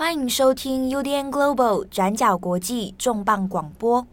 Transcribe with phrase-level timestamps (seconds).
[0.00, 4.06] 欢迎收听 UDN Global 转角国际重磅广播。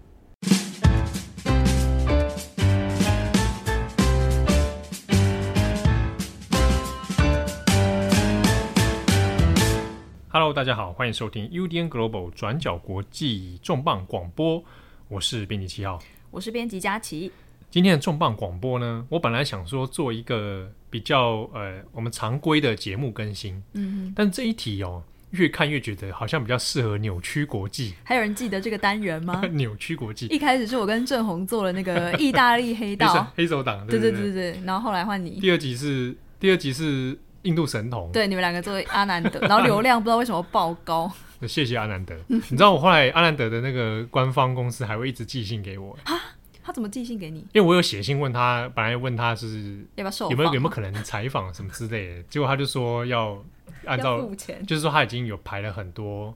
[10.28, 14.62] Hello，大家好，欢迎收听 UDN Global 转角国际重磅广播。
[15.08, 16.00] 我是编辑七号，
[16.32, 17.32] 我是编辑佳琪。
[17.72, 25.02] 今天的重磅广播呢，我本来想说做一个比较呃我们常规的节目更新，嗯，但这一题哦。
[25.32, 27.94] 越看越觉得好像比较适合扭曲国际。
[28.04, 29.42] 还有人记得这个单元吗？
[29.52, 30.28] 扭曲国际。
[30.28, 35.40] 一开始是我跟郑红做了那个 意大利黑道黑手党，对对对对，然后后来换你。
[35.40, 41.12] 第二集是第二集是印度神童，对，你们两个作为阿南德，然后流量不知道为什么爆高。
[41.48, 45.98] 谢谢阿南德，你知道我后来阿南德的那个官方公司还会一直寄信给我。
[46.64, 47.40] 他怎么寄信给你？
[47.54, 53.44] 因为我有写信问他，本来问他是要不要受有没有有没有可能采访什么之类的，结果他就说要。
[53.88, 54.30] 按照
[54.68, 56.36] 就是说他已经有排了很多，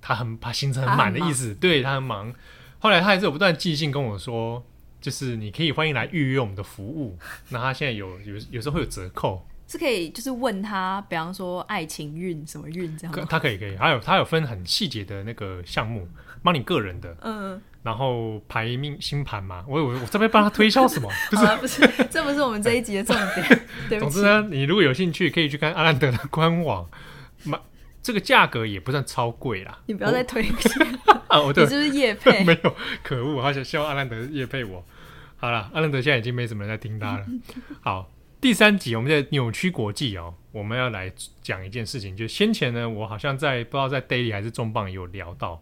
[0.00, 2.34] 他很怕行程很满的意思，他对他很忙。
[2.78, 4.64] 后来他还是有不断寄信跟我说，
[5.00, 7.16] 就是你可以欢迎来预约我们的服务。
[7.50, 13.26] 那他现在有有有时候会有折扣，是可以就是问他，比方说爱情运什么运这样。
[13.28, 16.08] 他可以可以，还有他有分很细节的那个项目，
[16.42, 17.60] 帮你个人的，嗯。
[17.82, 21.10] 然后排命星盘嘛，我我我这边帮他推销什么？
[21.30, 23.60] 不是不是，这不是我们这一集的重点。
[23.90, 24.10] 对不起。
[24.10, 26.88] 总之呢，你如果有兴趣，可以去看阿兰德的官网，
[27.44, 27.58] 买
[28.00, 29.80] 这个价格也不算超贵啦。
[29.86, 30.44] 你不要再推
[31.28, 31.40] 啊！
[31.40, 32.42] 我对，你是不是叶配？
[32.44, 33.36] 没有，可恶！
[33.36, 34.84] 我好想希望阿兰德叶配我。
[35.36, 37.26] 好了，阿兰德现在已经没什么人在听他了。
[37.80, 45.60] 好，第三集我们在扭曲国际哦，我们要来讲一件事情，就先前呢，我好像在不知道在 Daily 还是重磅有聊到。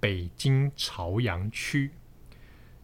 [0.00, 1.90] 北京朝阳区，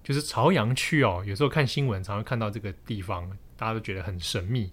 [0.02, 1.22] 就是朝阳区哦。
[1.26, 4.72] 有时候看新闻，常常看到这个地方，大家都觉得很神秘。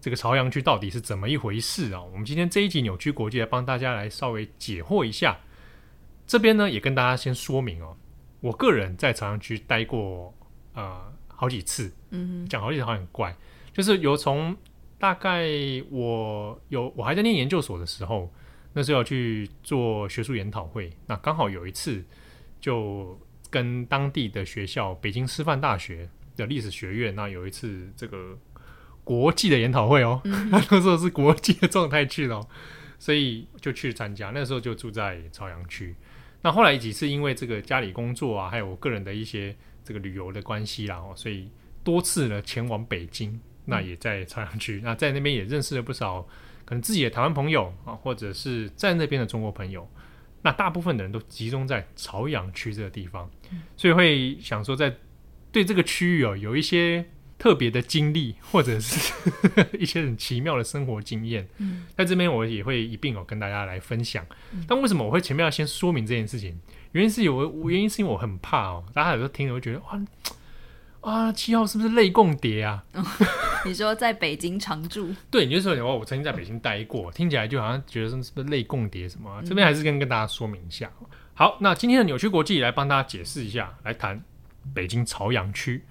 [0.00, 2.02] 这个朝阳区到底是怎么一回事啊？
[2.02, 5.38] 我们今天这一集扭曲国际来帮大家来稍微解惑一下。
[6.26, 7.96] 这边呢，也跟大家先说明哦，
[8.40, 10.34] 我个人在朝阳区待过
[10.74, 13.34] 呃好几次，嗯，讲好几次好像很怪，
[13.72, 14.56] 就是有从
[14.98, 15.48] 大概
[15.90, 18.32] 我有我还在念研究所的时候。
[18.76, 22.04] 那时候要去做学术研讨会，那刚好有一次
[22.60, 26.06] 就跟当地的学校北京师范大学
[26.36, 28.38] 的历史学院，那有一次这个
[29.02, 32.48] 国际的研讨会哦，嗯、 那时候是国际的状态去了，哦，
[32.98, 34.30] 所以就去参加。
[34.34, 35.96] 那时候就住在朝阳区。
[36.42, 41.50] 那后来几次因为这个家里工作啊，还有我个人的一些这个旅游的关系啦，哦，所以
[41.82, 44.82] 多次呢前往北京，那也在朝阳区。
[44.84, 46.28] 那在那边也认识了不少。
[46.66, 49.88] 可能自己的台湾朋友啊，或者是在那边的中国朋友，
[50.42, 53.30] 那大部分的人都集中在朝阳区这个地方，
[53.76, 54.94] 所以会想说，在
[55.50, 57.06] 对这个区域哦，有一些
[57.38, 59.14] 特别的经历，或者是
[59.78, 61.48] 一些很奇妙的生活经验，
[61.96, 64.26] 在这边我也会一并哦跟大家来分享。
[64.66, 66.58] 但为什么我会前面要先说明这件事情？
[66.92, 70.02] 原因是有，原因是因为我很怕哦，大家有时候听了会觉得哇。
[71.06, 72.82] 啊，七号是不是类共谍啊？
[73.64, 75.14] 你说在北京常住？
[75.30, 80.90] 对，你就说我我曾经在北京待过，听起来就好像觉得是不是类共谍什么、这边还是跟跟大家说明一下。
[81.34, 84.20] 好，那今天的扭曲国际来帮大家解释一下，来谈
[84.74, 85.84] 北京朝阳区。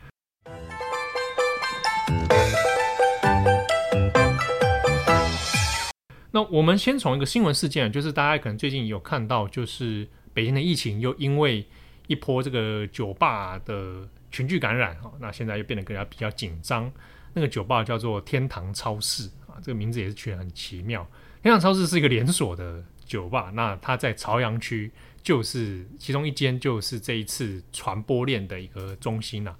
[6.31, 11.65] 那我们先从一个新闻事件，就是大家可能最近有看到，就是北京的疫情又因为
[12.07, 14.09] 一波这个酒吧的。
[14.35, 16.91] 群聚感染，那现在又变得更加比较紧张。
[17.33, 21.07] 那个酒吧叫做天堂超市啊，这个名字也是取得很奇妙。
[21.41, 24.91] 天堂超市是一个连锁的酒吧，那它在朝阳区
[25.23, 29.55] 就是其中一间，就是这一次传播链的一个中心啊。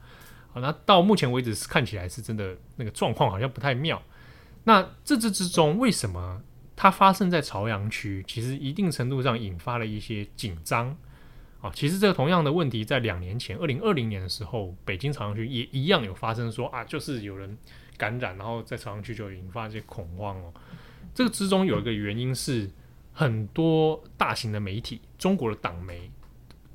[0.51, 4.03] 好，那到目前为止是看起来是真的那个状况好像不太妙。
[4.65, 6.41] 那这之之中为什么
[6.75, 8.21] 它发生在朝阳区？
[8.27, 10.97] 其实一定程度上引发了一些紧张。
[11.65, 17.57] 啊其实这个同样的问题，在两年前，二零二零年的时候，北京朝阳区也一样有发生说，啊，就是有人
[17.97, 20.53] 感染，然后在朝阳区就引发一些恐慌哦。
[21.15, 22.69] 这个之中有一个原因是，
[23.11, 26.11] 很多大型的媒体，中国的党媒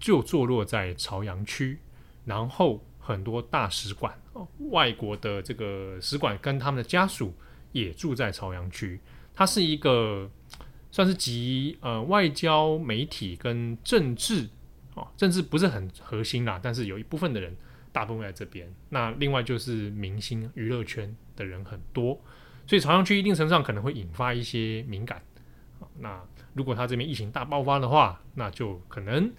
[0.01, 1.79] 就坐落在朝阳区，
[2.25, 7.33] 然后很多大使馆哦，外国的这个使馆跟他们的家属
[7.71, 8.99] 也住在朝阳区，
[9.33, 10.29] 它是一个
[10.91, 14.49] 算是集呃外交、媒体跟政治。
[15.01, 17.57] 哦，政治不是很核心啦，但是有一部分的人，
[17.91, 18.71] 大部分在这边。
[18.91, 22.21] 那另外就是明星娱乐圈的人很多，
[22.67, 25.23] 所以朝阳区一定程度上可能会引发一些敏感。
[25.99, 26.21] 那
[26.55, 29.31] 如果他这边疫情大爆发的话，那就可能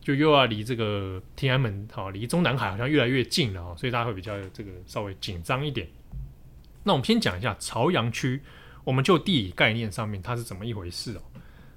[0.00, 5.88] 就又要离这个天安门，好，离中南海好像越来越近了哦，所以大家会比较这个稍微紧张一点。
[6.84, 8.40] 那我们先讲一下朝阳区，
[8.84, 11.22] 我们就地理概念上面它是怎么一回事哦。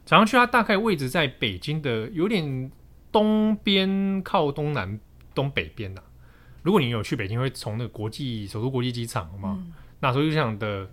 [0.06, 2.72] 朝阳区它大概位置在北京的有点
[3.12, 5.00] 东边靠东南
[5.34, 6.04] 东北边的。
[6.64, 9.58] 如果你有去北京，会从那个国际首都国际机场，好吗？
[9.60, 10.90] 嗯、那首都机场的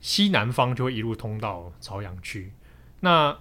[0.00, 2.52] 西南方就会一路通到朝阳区。
[3.00, 3.36] 那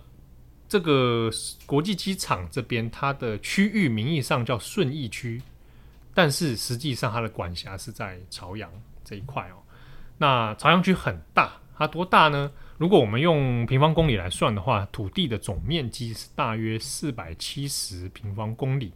[0.67, 1.29] 这个
[1.65, 5.41] 国际机场这边，它的区域名义上叫顺义区，
[6.13, 8.71] 但是实际上它的管辖是在朝阳
[9.03, 9.57] 这一块哦。
[10.17, 12.51] 那朝阳区很大，它多大呢？
[12.77, 18.93] 如果我们用平方公里来算的话，土地的总面积是大约四百七十平方公里。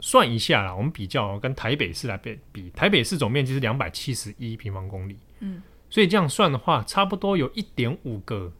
[0.00, 8.52] 算一下啦，我们比较跟台北市来比，比台北市总面积是两百七十一平方公里，嗯，所以这样算的话，差不多有一点五个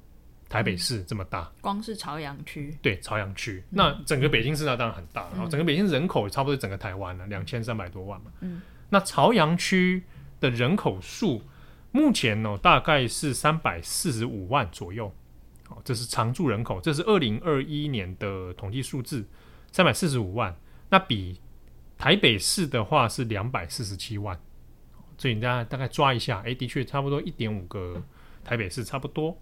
[0.49, 1.43] 台北市这么大。
[1.43, 8.61] 嗯、光是朝阳区，对，朝阳区，嗯、那整个北京市那当然很大，然后整个北京人口差不多整个台湾了，两千三百多万嘛，嗯，
[8.91, 10.03] 那朝阳区
[10.41, 11.41] 的人口数
[11.91, 15.13] 目前呢、大概是三百四十五万左右，
[15.67, 19.27] 好，这是常住人口，这是二零二一年的统计数字，
[19.73, 20.55] 三百四十五万。
[20.91, 21.41] 那比
[21.97, 24.39] 台北市的话是两百四十七万，
[25.17, 28.03] 所以大家大概抓一下，哎，的确差不多一点五个
[28.45, 29.37] 台北市差不多。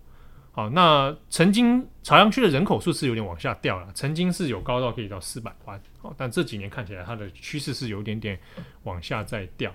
[0.53, 8.39] 好，那曾经朝阳区的人口数是有点往下掉了，曾经是有高到可以到四百万，好，但这几年看起来它的趋势是有点点
[8.85, 9.75] 往下在掉。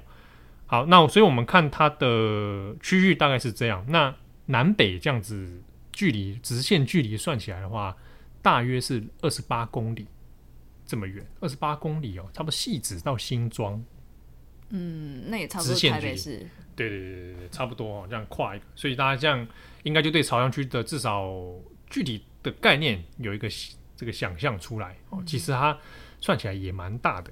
[0.72, 4.16] 好，那所以我们看它的区域大概是这样，那
[4.46, 7.94] 南北这样子距离直线距离算起来的话，
[8.42, 10.08] 大约是二十八公里。
[10.86, 13.84] 这么远，二十八公里哦，差不多汐止到新庄，
[14.70, 19.46] 嗯，那也差不多台北市，对对对对对，差不多哦，这样跨一个，所以大家这样
[19.84, 21.30] 应该就对朝阳区的至少
[21.90, 23.50] 具体的概念有一个
[23.98, 25.22] 这个想象出来哦。
[25.26, 25.78] 其实它
[26.22, 27.32] 算起来也蛮大的，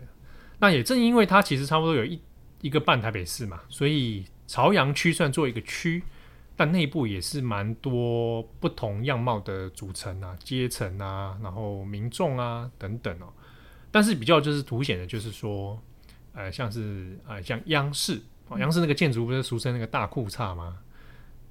[0.59, 2.21] 那也正因为它其实差不多有一
[2.61, 6.03] 一个半台北市嘛，所以朝阳区算做一个区。
[6.55, 13.31] 但内部也是蛮多不同样貌的组成啊，阶层啊，然后民众啊等等哦。
[13.91, 15.81] 但是比较就是凸显的，就是说，
[16.33, 18.21] 呃，像是呃，像央视，
[18.57, 20.79] 央视那个建筑不是俗称那个大裤衩吗？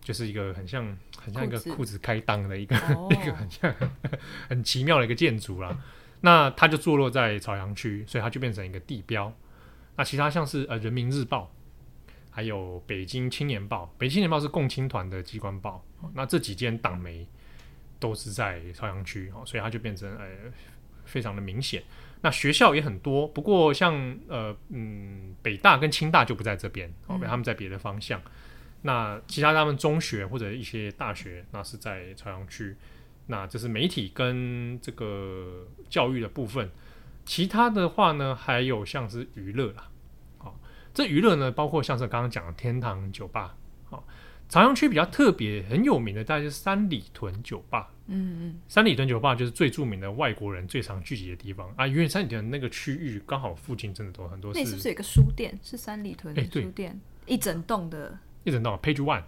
[0.02, 3.74] 就是一个很像很像一个裤子开裆的一个、哦、 一个很像
[4.50, 5.74] 很奇妙的一个建筑啦。
[6.20, 9.32] 那它就坐落在朝阳区，所以它就变成一个地标。
[9.98, 11.52] 那其他像是呃，人民日报。
[12.30, 15.84] 还有北京青年报，北京青年报是共青团的机关报，
[16.14, 17.26] 那这几间党媒
[17.98, 20.24] 都是在朝阳区，哦所以它就变成呃
[21.04, 21.82] 非常的明显。
[22.20, 28.20] 那学校也很多，不过像呃嗯北大跟清大就不在这边，哦，他们在别的方向。
[28.20, 28.30] 嗯、
[28.82, 32.76] 那其他他们中学或者一些大学，那是在朝阳区。
[33.26, 36.70] 那这是媒体跟这个教育的部分，
[37.28, 39.90] 其他的话呢，还有像是娱乐啦。
[40.94, 43.54] 这娱乐呢，包括像是刚刚讲的天堂酒吧，
[43.84, 44.02] 好，
[44.48, 47.92] 朝阳区比较特别、很有名的，大概是三里屯酒吧。
[48.06, 54.50] 嗯嗯，三里屯酒吧就是最著名的外国人最常聚集的地方啊，因为三里屯那个区域刚好附近真的都很多。
[54.54, 55.56] 那是不是有个书店？
[55.62, 58.18] 是三里屯的书店，一整栋的。
[58.44, 59.24] 一整栋，Page One。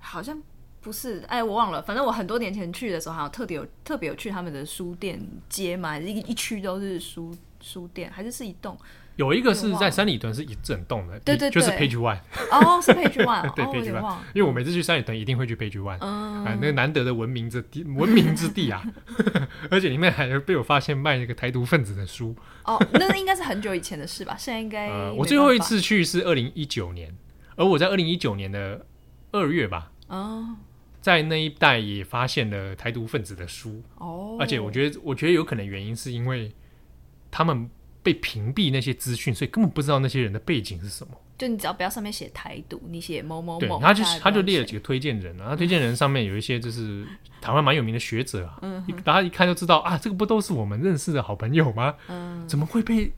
[0.00, 0.42] 好像
[0.82, 1.82] 不是，哎，我忘了。
[1.82, 8.76] 反正我很多年前去的时候，好像特别有特别有去他们的书店街嘛，一一区都是书书店，还是是一栋。
[9.16, 12.18] 有一个是在三里屯，是一整栋的，对对，就是 Page One。
[12.50, 14.16] 哦，是 Page One， 对 Page One。
[14.32, 18.82] 因为我每次去三里屯，一定会去 Page One，嗯，那个难得的文明之地， 文明之地啊！
[19.70, 22.34] 而且里面还被我发现卖那个台独分子的书。
[22.64, 24.34] 哦，那应该是很久以前的事吧？
[24.38, 24.88] 现在应该……
[25.10, 27.14] 我最后一次去是二零一九年，
[27.56, 28.86] 而我在二零一九年的
[29.32, 30.56] 二月吧，哦，
[31.00, 33.82] 在那一带也发现了台独分子的书。
[33.96, 36.52] 哦，而且我觉得，我觉得有可能原因是因为
[37.30, 37.68] 他们。
[38.02, 41.12] 被屏蔽那些资讯，所以根本不知道那些人的背景是什么。
[41.36, 47.04] 就你只要不要上面写台独，你写某某某，对，他就他就列了几个推荐人，然后推荐人上面有一些就是
[47.42, 51.94] 台湾蛮有名的学者啊，嗯，大家一看就知道啊，这个不都是我们认识的好朋友吗？
[52.08, 53.12] 嗯，怎么会被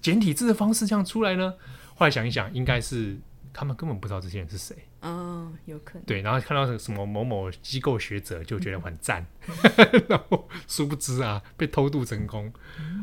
[0.00, 1.54] 简体字的方式这样出来呢？
[1.96, 3.18] 后来想一想，应该是
[3.52, 4.76] 他们根本不知道这些人是谁。
[5.02, 6.04] 嗯，有可能。
[6.04, 12.52] 对，然后看到什么某某机构学者就觉得很赞，嗯、 然后殊不知啊，被偷渡成功。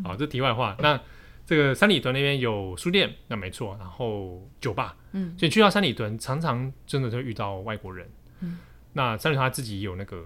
[0.03, 0.99] 好，这题外话，那。
[1.47, 8.09] 这个三里屯那边有书店，那没错，然后酒吧，嗯，所以去到三里屯，常常真的就会遇到外国人，
[8.39, 8.57] 嗯，
[8.93, 10.25] 那三里屯他自己有那个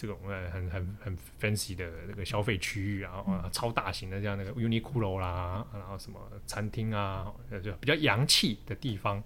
[0.00, 7.30] 这种呃很很很 fancy 的那个消费区域啊，啊、超大型的，像那个 Uniqlo 啦，然后什么餐厅啊，
[7.62, 9.22] 就比较洋气的地方。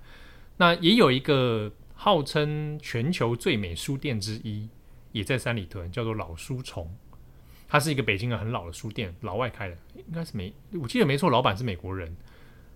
[0.56, 4.68] 那也有一个号称全球最美书店之一，
[5.12, 6.92] 也在三里屯，叫做老书虫。
[7.68, 12.16] 它是一个北京的很老的书店，老外开的，应该是美，我记得没错，老板是美国人。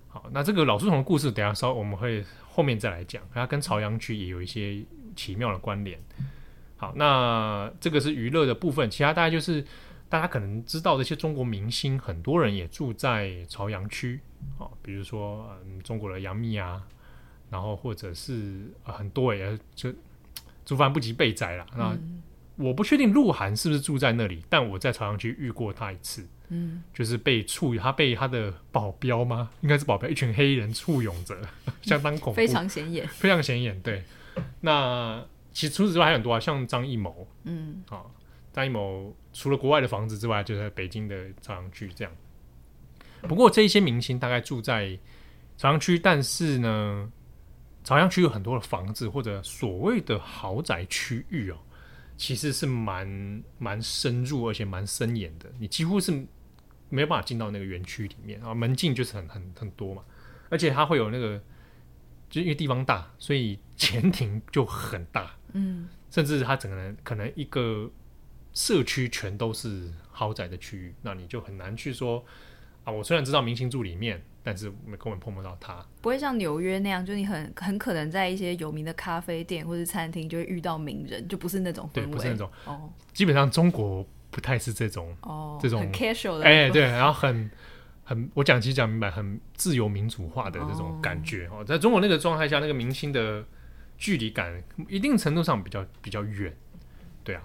[0.07, 4.85] 好，那这个老书虫的故事，等下稍我们会后面再来讲，它跟朝阳区也有一些
[5.17, 5.99] 奇妙的关联。
[6.81, 9.65] 好，那这个是娱乐的部分，其他大概就是
[10.09, 14.21] 大家可能知道的一些中国明星，很多人也住在朝阳区，
[14.59, 16.81] 啊，比如说嗯中国的杨幂啊，
[17.51, 19.93] 然后或者是、呃、很多也就
[20.65, 21.67] 族繁不及被宰了。
[21.77, 22.23] 那、嗯、
[22.55, 29.51] 我不确定鹿晗是不是住在那里，但我在朝阳区遇过他一次，嗯，就是被簇，他被他的保镖吗？
[29.63, 31.37] 应该是保镖，一群黑人簇拥着，
[31.83, 34.05] 相当恐怖，非常显眼，非常显眼，对，
[34.61, 35.25] 那。
[35.59, 38.05] 其实除此之外还有很多啊，像张艺谋，嗯，啊，
[38.53, 42.13] 张艺谋除了国外的房子之外，就在北京的朝阳区这样。
[43.23, 44.97] 不过这一些明星大概住在
[45.57, 47.11] 朝阳区，但是呢，
[47.83, 51.59] 朝阳区有很多的房子或者所谓的豪宅区域哦，
[52.17, 56.13] 其实是蛮蛮深入而且蛮森严的，你几乎是
[56.89, 60.05] 没有办法进到那个园区里面啊，门禁就是很很很多嘛，
[60.51, 61.43] 而且它会有那个。
[62.31, 67.91] 就因为地方大，所以前庭就很大，嗯，甚至它整个人可能一个
[68.53, 72.25] 社区全都是豪宅的区域，那你就很难去说
[72.85, 72.93] 啊。
[72.93, 75.85] 我虽然知道明星住里面，但是我根本碰不到他。
[76.01, 82.93] 不会像纽约那样，就你很很可能在一些有名的咖啡店或者餐厅就会遇到名人，就不是那种氛围，对，不是那种哦。
[83.13, 87.51] 基本上中国不太是这种哦，这种很 casual 的，哎、欸，对，然后很。
[88.05, 93.45] 很，我讲其实讲明白，很自由民主化的这种感觉哦，在中国那个状态下，那个明星的
[93.99, 96.57] 距离感一定程度上比较比较远，
[97.23, 97.43] 对啊。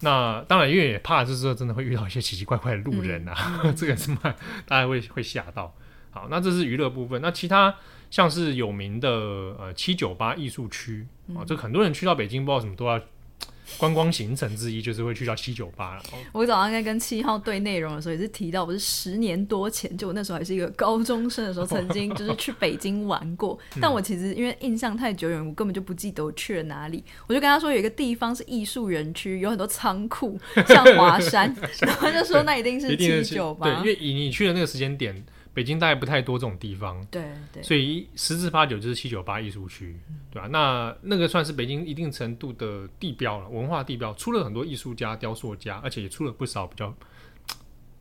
[0.00, 5.74] 那当然，因为也怕就是说真的会遇到一些奇奇怪怪的路人啊，嗯、 这个是蛮大家会会吓到。
[6.10, 7.74] 好，那这是娱乐部分，那其他
[8.10, 12.98] 像是有名的呃七九八艺术区啊，这很多人去到北京，不知道什么都要。
[13.78, 16.02] 观光行程之一就是会去到七九八了。
[16.32, 23.58] 我早上在跟七号对内容的时候，也是提到，我是十年多前，就我那时候还是一个高中生的时候，曾经就是去北京玩过。
[23.80, 27.02] 但我其实因为印象太久远，我根本就不记得我去了哪里。
[27.26, 33.66] 我就跟他说，有一个地方是艺术园区，有很多仓库，像华山， 然后就说那一定是七九八。
[33.66, 35.24] 对，因为以你去的那个时间点。
[35.52, 39.98] 北京大概不太多这种地方，对对，所以十之八九就是七九八艺术区，
[40.30, 40.46] 对吧？
[40.46, 46.94] 那那个算是北京一定程度的地标了，文化地标，出了很多艺术家、雕塑家，而且也出了不少比较，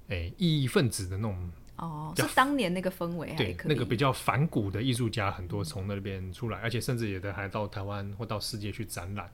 [0.10, 1.52] 哎，异议分子的那种。
[1.78, 9.32] 哦，是当年那个氛围，对，那个比较反骨的艺术家很多从那边出来，而且甚至有的还到台湾或到世界去展览。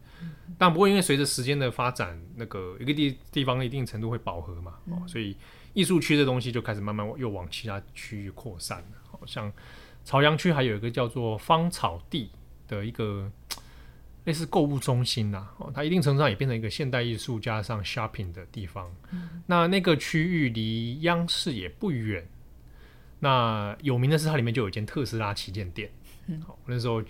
[0.58, 5.36] 但不过因为随着时间的发展，那个一个地地方一定程度会饱和嘛，哦，所以。
[5.76, 9.54] 艺术区的东西就开始慢慢又往其他区域扩散了，好像
[10.04, 12.32] 朝阳区还有一个叫做芳草地
[12.68, 13.32] 的一个
[14.24, 18.92] 类似购物中心呐，哦，它一定程度上也变成一个现代艺术加上 shopping 的地方。
[19.12, 22.28] 嗯、那那个区域离央视也不远，
[23.20, 25.92] 那有名的是它里面就有一间特斯拉旗舰店。
[26.28, 27.04] 嗯，好，那时候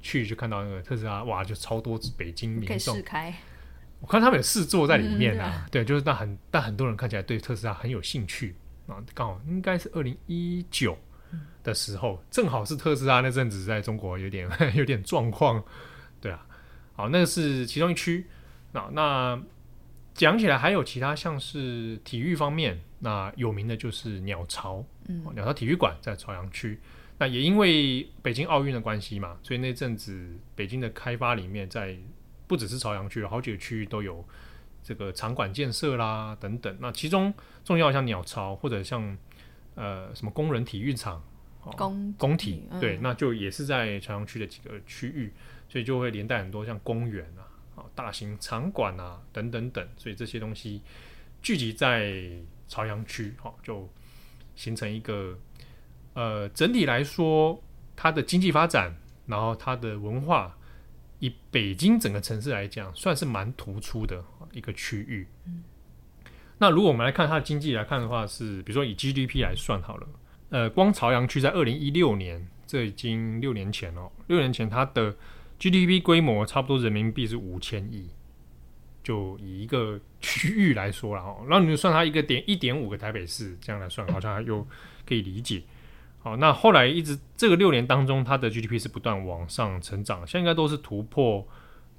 [0.00, 3.02] 去就看到那个特斯拉，哇，就超多北京民众。
[4.00, 8.54] 我看他们有试坐在里面啊，嗯、对，就是但很但很多人看起来对特斯拉很有兴趣
[8.86, 10.98] 啊，刚好应该是二零一九
[11.62, 14.46] 的时候，正好是特斯拉那阵子在中国有点
[14.76, 15.64] 有点状况，
[16.20, 16.46] 对啊，
[16.92, 18.26] 好，那个是其中一区。
[18.72, 19.42] 那那
[20.12, 26.78] 讲起来还有其他像是体育方面，那有名的就是鸟巢，嗯，鸟巢体育馆在朝阳区。
[27.16, 31.96] 那也因为北京奥运的关系嘛，所以那阵子北京的开发里面在。
[32.46, 34.24] 不只是朝阳区，有好几个区域都有
[34.82, 36.76] 这个场馆建设啦等等。
[36.78, 37.32] 那其中
[37.64, 39.16] 重要像鸟巢或者像
[39.74, 41.22] 呃什么工人体育场、
[41.76, 45.32] 工工体，对，那就也是在朝阳区的几个区域，
[45.68, 47.24] 所以就会连带很多像公园
[47.76, 49.88] 啊、大型场馆啊等等等。
[49.96, 50.82] 所以这些东西
[51.40, 52.30] 聚集在
[52.68, 53.88] 朝阳区，哈，就
[54.54, 55.38] 形成一个
[56.12, 57.58] 呃整体来说
[57.96, 58.94] 它的经济发展，
[59.26, 60.54] 然后它的文化。
[61.24, 65.26] 以北京整个城市来讲，算是蛮突出的一个区域。
[65.46, 65.62] 嗯、
[66.58, 70.06] 那如果我们来看它的经济来看的话，是比如说以 GDP 来算好了，
[70.50, 75.16] 呃，光朝阳区在二零一六年，这已经六年前了，六年前它的
[75.58, 78.10] GDP 规模差不多人民币是五千亿，
[79.02, 84.66] 就以一个区域来说了哦，然后你就算它一个点一点五个台北市这样来算，好像又
[85.06, 85.62] 可以理解。
[86.24, 91.46] 好，那后来一直这个六年当中，它的 GDP 是不断往上成长，现在应该都是突破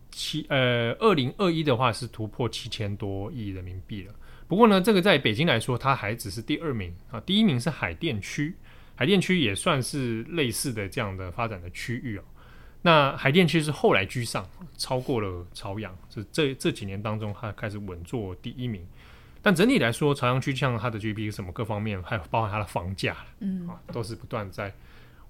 [0.09, 4.15] 七呃，二零二一的话是突破七千多亿人民币了。
[4.47, 8.55] 不过呢，这个在北京来说，它还只是第二名啊，第一名是海淀区，
[8.95, 12.23] 海淀区也算是类似的这样的发展的区域哦。
[12.81, 14.43] 那海淀区是后来居上，
[14.75, 18.83] 超过了朝阳，是这这几年当中，它开始稳坐第一名。
[19.45, 24.73] 但整体来说，朝阳区像它的 GDP 什么各方面，还有包含它的房价，嗯啊，都是不断在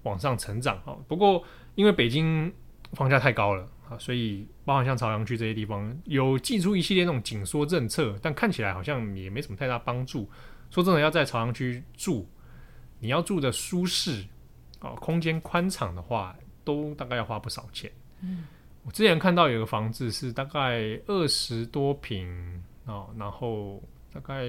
[0.04, 0.96] 往上成长啊。
[1.06, 1.44] 不过，
[1.74, 2.50] 因为北京
[2.94, 10.26] 房价太高了啊，所以包含像朝阳区这些地方有寄出一系列那种紧缩政策，但看起来好像也没什么太大帮助。
[10.70, 12.26] 说真的，要在朝阳区住，
[12.98, 14.24] 你要住的舒适
[14.78, 17.92] 啊，空间宽敞的话，都大概要花不少钱。
[18.22, 18.44] 嗯，
[18.82, 23.82] 我之前看到有个房子是大概二十多平啊，然后
[24.20, 24.44] 大概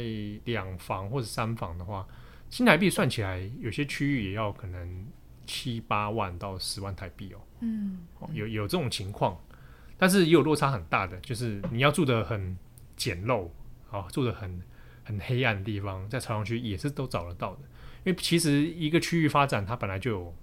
[0.45, 2.07] 两房或者三房的话，
[2.49, 5.05] 新台币算起来，有些区域也要可能。
[5.49, 7.99] 七八万到十万台币哦，嗯，
[8.33, 9.41] 有有这种情况，
[9.95, 12.57] 但是也有落差很大的，就是你要住的很
[12.97, 13.47] 简陋，
[13.89, 14.61] 啊，住的很
[15.05, 17.61] 很黑暗的地方，在朝阳区也是都找得到的，
[18.03, 20.35] 因为其实一个区域发展它本来就有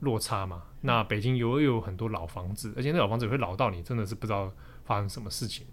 [0.00, 0.62] 落差嘛。
[0.80, 4.50] 那北京有有很多老房子，而且那老房子也会老到你真的是不知道
[4.86, 5.66] 发生什么事情。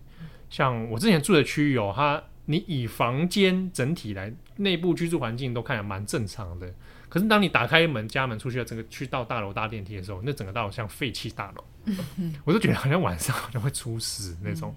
[0.50, 6.73] 像我之前住的区域哦，它你以房间整体来，内部居住环境都看起来蛮正常的。
[7.09, 11.63] 可是当你打开门家门出去了，整个去到大楼搭电梯的时候，那整个大楼像废弃大楼，
[12.43, 14.75] 我都觉得好像晚上好像会出事那种，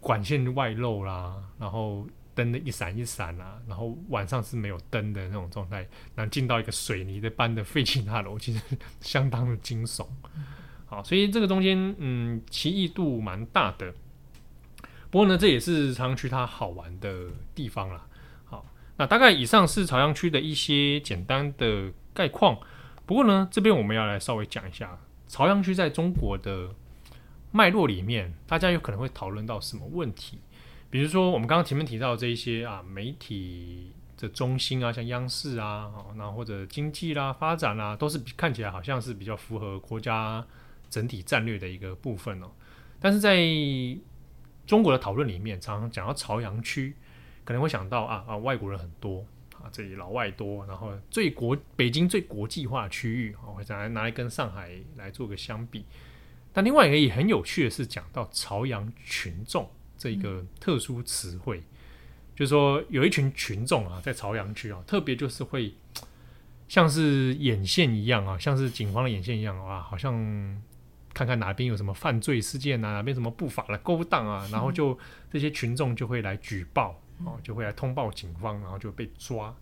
[0.00, 8.60] 管线外漏啦，然后灯的一闪一闪啦，然后晚上是没有灯的那种状态，然后进到一个水泥的般的废弃大楼，其实
[9.00, 10.06] 相当的惊悚。
[10.86, 13.92] 好，所以这个中间嗯奇异度蛮大的，
[15.10, 18.06] 不过呢，这也是朝阳区它好玩的地方啦。
[18.44, 22.58] 好那大概以上是朝阳区的一些简单的概况。
[23.06, 26.68] 不过呢，这边我们要来稍微讲一下朝阳区在中国的
[27.52, 30.38] 脉络里面，大家有可能会讨论到什么问题？
[30.90, 40.44] 比如说我们刚刚前面提到这一些啊，媒体的中心啊，像央视啊，然后或者经济啦、发展啦，都是看起来好像是比较符合国家
[40.90, 42.50] 整体战略的一个部分哦。
[43.00, 43.36] 但是在
[44.68, 46.94] 中国的讨论里面，常常讲到朝阳区。
[47.44, 55.82] 可能会想到啊啊，外国人很多啊，这里老外多，然后最国北京最国际化区域啊，会拿来拿来跟上海来做个相比。
[56.52, 61.64] 但另外一个也很有趣的是，讲到朝阳群众这一个特殊词汇，嗯、
[62.36, 65.72] 就是说有一群群众啊，在朝阳区啊，特别就是会
[66.68, 70.12] 像是眼线一样啊，像是警方的眼线一样啊，好像
[71.18, 74.96] 看看哪边有什么犯罪事件啊，哪边什么不法的勾当啊，然后就
[75.32, 77.00] 这些群众就会来举报。
[77.24, 79.52] 哦，就会来通报警方，然后就被抓。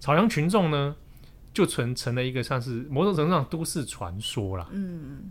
[0.00, 0.96] 朝阳群众呢，
[1.54, 4.66] 就成成了一个像是某种程度上都市传说啦。
[4.72, 5.30] 嗯，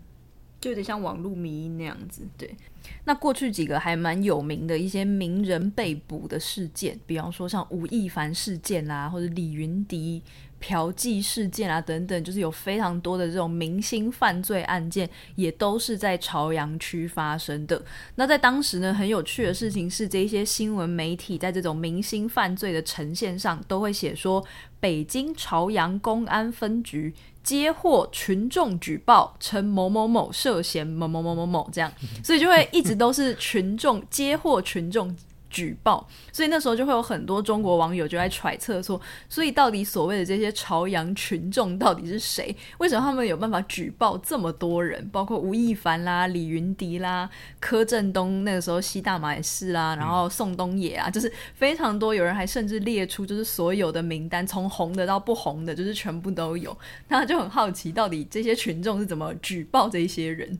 [0.58, 2.26] 就有点像网络迷因那样子。
[2.38, 2.56] 对，
[3.04, 10.22] 那过去几个还蛮有名的一些名人被捕的事件，比方说像吴亦凡事件啦，或者李云迪。
[10.60, 17.82] 嫖妓事件啊，等等，就是有非常多的这种明星犯罪案件，也都是在朝阳区发生的。
[18.14, 24.44] 那在当时呢，很有趣的事情是，这些新闻媒体在这种明星犯罪的呈现上，都会写说，
[24.78, 31.90] 北京朝阳公安分局接获群众举报，称某某某涉嫌某某某某某这样，
[32.22, 35.16] 所以就会一直都是群众接获群众。
[35.50, 42.56] 举报，所以那时候就会有很多中国网友就在揣测说，所以到底所谓的这些朝阳群众到底是谁？
[42.78, 45.06] 为什么他们有办法举报这么多人？
[45.10, 52.14] 包括吴亦凡啦、李云迪啦、柯震东那个时候吸大麻也是啦，然后宋冬野啊，就是非常多。
[52.14, 56.76] 有人还甚至列出就是所有的名单，从红的到不红的，就是全部都有。
[57.08, 60.58] 他就很好奇，到底这些群众是怎么举报这些人？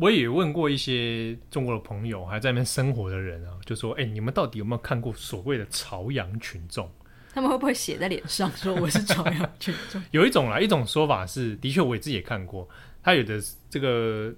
[0.00, 6.90] 我也问过一些中国的朋友，还在那边生活的人啊，就说：“哎、欸，你们到底有没有看过所谓的朝阳群众？
[7.34, 12.66] 他们会不会写在脸上说我是朝阳群众？” 有一种啦，一种说法是，的确我也自己也看过，
[13.02, 14.32] 他有的这个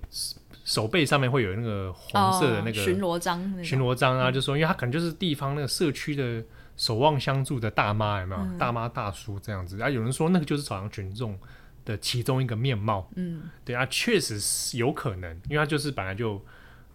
[0.65, 6.45] 手背上面会有那个红色的那个巡逻章，巡逻章啊，就说因为他可能就是地方那个社区的
[6.77, 9.81] 守望相助的大妈，有没有、嗯、大妈大叔这样子？
[9.81, 11.39] 啊，有人说那个就是朝阳群众。
[11.85, 16.39] 的其中一个面貌，嗯，对啊，确实是有可能，因为他就是本来就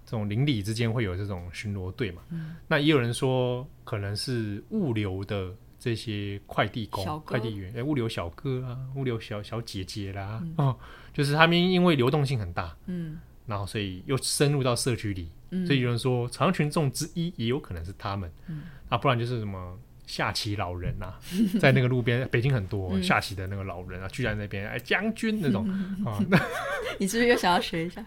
[0.05, 10.77] 这种邻里之间会有这种巡逻队嘛，嗯，那也有人说可能是物流的这些快递工、快递员，哎，物流小哥啊，物流小小姐姐啦，嗯，哦，
[11.13, 19.77] 就是他们因为流动性很大，嗯，然后所以又深入到社区里，嗯，所以有人说朝阳群众之一也有可能是他们，嗯，啊，不然就是什么。
[20.07, 21.19] 下棋老人啊，
[21.59, 25.69] 在那个路边，北京很多下棋的那个老人啊，聚在那边，哎，将军那种
[26.03, 26.17] 啊。
[26.97, 28.03] 你是不是又想要学一下？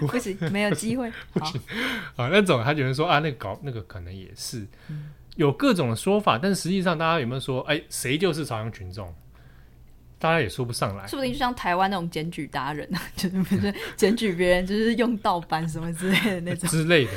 [0.00, 1.12] 不行，没有机会。
[1.32, 1.60] 不行
[2.16, 4.64] 啊，那种他有人说啊，那个搞那个可能也是
[5.34, 9.12] 有各种的说法，但是实际上大家有没有说，哎，谁就是朝阳群众？
[10.18, 11.06] 大家也说不上来。
[11.06, 17.10] 说不定就像台湾那种检举达人啊，就是不是检举别人就是用盗版什么之类的那种之类的。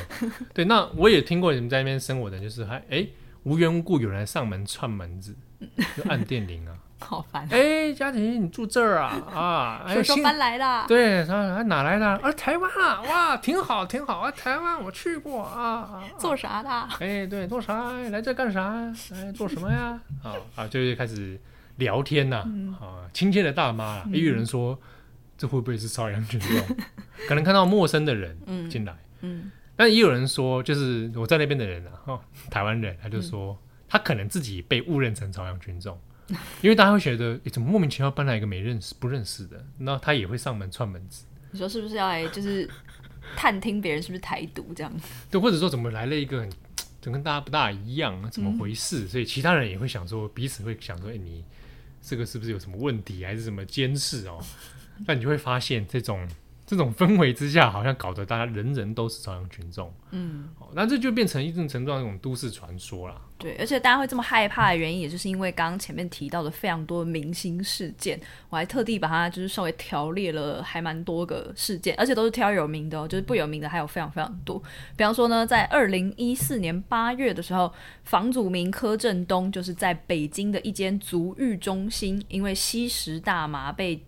[0.52, 3.06] 对，那我也听过你们在那边生活的，就是还哎。
[3.44, 5.34] 无缘无故有人来上门串门子，
[5.96, 7.46] 就按电铃啊，好烦。
[7.50, 9.08] 哎，家庭，你住这儿啊？
[9.34, 10.84] 啊， 哎，说搬来的。
[10.86, 12.06] 对，他哪来的？
[12.06, 16.02] 啊，台湾啊，哇，挺好，挺好啊，台湾我去过啊。
[16.18, 16.68] 做啥的？
[17.00, 17.92] 哎，对，做啥？
[18.10, 18.92] 来这干啥？
[19.14, 20.00] 哎，做什么呀？
[20.22, 21.40] 啊啊，就是开始
[21.76, 22.36] 聊天呐，
[22.80, 24.04] 啊，亲切的大妈。
[24.12, 24.78] 也有人说，
[25.38, 26.76] 这会不会是朝阳群众？
[27.26, 28.94] 可能看到陌生的人进来。
[29.22, 29.50] 嗯。
[29.80, 33.58] 但也有人说，就是我在那边的人啊，哦，台湾人，他就说。
[33.88, 35.98] 他可能自己被误认成朝阳群众，
[36.62, 39.66] 因为大家会觉得，诶，怎么莫名其妙搬来一个没认识、不认识的？
[39.78, 41.24] 那他也会上门串门子。
[41.50, 42.70] 你说是不是要来就是
[43.34, 44.92] 探听别人是不是台独这样？
[45.28, 46.50] 对，或者说怎么来了一个很，
[47.00, 48.30] 怎么跟大家不大一样？
[48.30, 49.06] 怎么回事？
[49.06, 51.42] 嗯、所以其他人也会想说，彼此会想说，诶，你
[52.00, 54.38] 这个是不是有什么问题，还是什么监视哦？
[55.04, 56.28] 那你就会发现这种。
[56.70, 63.20] 这种氛围之下，好像搞得大家人人都是朝阳群众，嗯，那这就变成一定程度上那种都市传说啦。
[63.38, 74.62] 对，而且大家会这么害怕的原因，也就是因为刚刚前面提到的非常多的明星事件，我还特地把它就是稍微条列了，还蛮多个事件，而且都是挑有名的哦，就是不有名的还有非常非常多。
[74.96, 77.72] 比方说呢，在二零一四年八月的时候，
[78.04, 84.00] 房祖名柯震东就是在北京的一间足浴中心，因为吸食大麻被。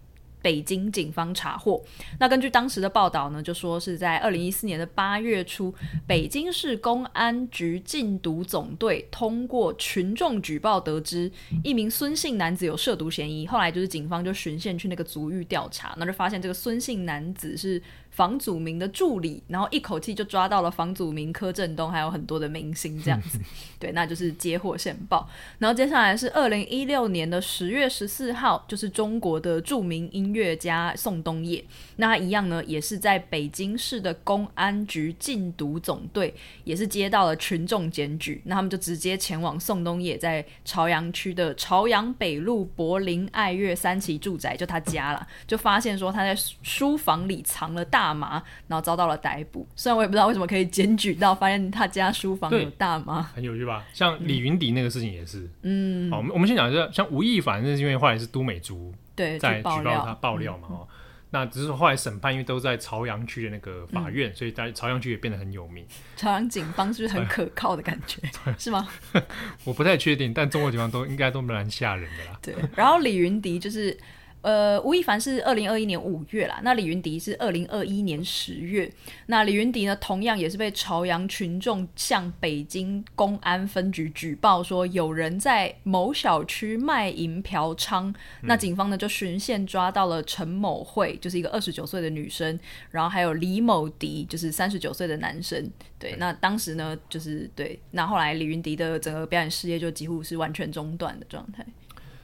[0.42, 1.83] 北京警方查获，
[2.18, 5.72] 那根据当时的报道呢，就说是在二零一四年的八月初，
[6.07, 11.31] 北京市公安局禁毒总队通过群众举报得知
[11.62, 17.81] 一名孙姓男子有涉毒嫌疑，后来就是警方就巡线去那个足浴调查，那就发现这个孙姓男子是。
[18.12, 23.38] 房祖名的助理，然后一口气就抓到了房祖名、柯震东，还有很多的明星这样子，
[23.81, 25.27] 对，那就是接获线报。
[25.59, 31.64] 然后接下来是二零一六年的十月十四号，就是中国的著名音乐家宋冬野，
[31.96, 48.02] 那他一样呢，也是在北京市的公安局禁毒总队，也是接到了群众检举，那他们就直接前往宋冬野在朝阳区的朝阳北路柏林爱乐三期住宅，就他家了，就发现说他在书房里藏了大。
[48.03, 49.65] 大麻，然后遭到了逮捕。
[49.77, 53.85] 虽然我也不知道为什么可以检举到，发现他家书房有大麻，很有趣吧？
[53.93, 55.49] 像李云迪那个事情也是。
[55.62, 60.97] 嗯，好，我们我们先讲一下，像吴亦凡，那是因为后来是都美竹对在举报他爆料嘛，哦、嗯，
[61.31, 65.87] 那只是后来审判，因为都在朝阳区的那个法院，嗯、所以在朝阳区也变得很有名。
[66.17, 68.21] 朝阳警方是不是很可靠的感觉？
[68.59, 68.88] 是吗？
[69.62, 72.38] 我不太确定，但中国警方都应该都蛮吓人的啦。
[72.43, 73.97] 对，然后李云迪就是。
[74.42, 78.92] 呃，吴亦凡是二零二一年五月啦，那李云迪是二零二一年十月。
[79.26, 88.11] 那李云迪呢，同样也是被朝阳群众向北京公安分局举报说有人在某小区卖淫嫖娼。
[88.11, 92.59] 嗯、那警方呢就循线抓到了陈某慧，就是一个二十九岁的女生，
[92.90, 95.62] 然后还有李某迪，就是三十九岁的男生。
[96.00, 101.64] 对，对那当时呢就是对，那后来李云迪的整个表演事业就几乎是完全中断的状态。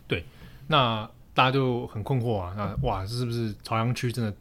[0.08, 0.24] 对，
[0.66, 1.08] 那。
[1.38, 4.34] 大家就很困惑啊，那哇，这是不是朝阳区真的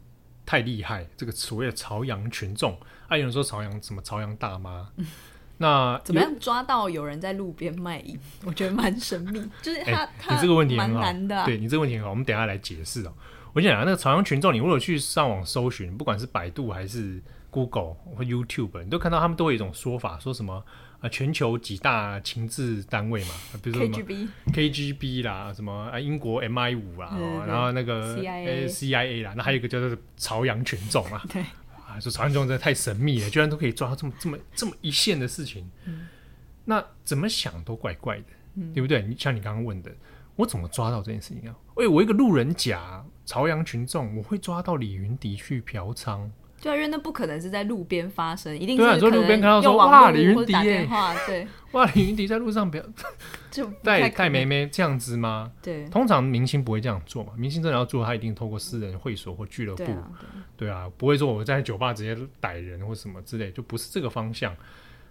[0.44, 1.06] 太厉害？
[1.16, 5.06] 这个所谓的朝阳群众，还、啊、有人说朝阳什么朝阳大妈，嗯、
[5.58, 8.18] 那怎么样抓到有人在路边卖淫？
[8.44, 13.12] 我觉得蛮神秘， 就是他，欸、他你这个问题很好，难的啊、对你这个问题很好，我们等一下来解释哦。
[13.52, 20.64] 我想啊那个朝阳群众，你如果去上网搜寻，不管是百度还是 Google 或 YouTube，你都看到他们都有一种说法，说什么？
[21.00, 23.30] 啊，全球几大情治单位嘛，
[23.62, 31.40] 比如说什么 KGB, KGB 啦，什么啊英国 MI 五啦，对对对然后那个 CIA, CIA 啦，那还有一个叫做朝阳群众啊，对
[31.86, 36.08] 啊，说朝阳群众真的太神秘了，居然都可以抓到这么这么这么一线的事情，嗯、
[36.64, 38.24] 那怎么想都怪怪的，
[38.56, 39.00] 嗯、对不对？
[39.02, 39.92] 你像你刚刚问的，
[40.34, 41.54] 我怎么抓到这件事情啊？
[41.76, 46.28] 喂，我一个路人甲，朝阳群众，我会抓到李云迪去嫖娼？
[46.60, 50.88] 对啊，因为那不可能是在路边发生，一定是可能说路边看到说哇李云迪耶，
[51.26, 52.82] 对， 哇李云迪在路上表
[53.50, 55.52] 就带带妹妹这样子吗？
[55.62, 60.10] 对，通常明星不会这样做嘛，明星真的要做，他一定透过私人会所或俱乐部，对啊，
[60.56, 64.54] 对啊，不会说我在酒吧直接逮人或什么之类，就不是这个方向。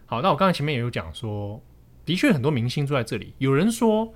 [0.06, 1.62] 好，那我刚才前面也有讲说，
[2.06, 4.14] 的确很多明星住在这里，有人说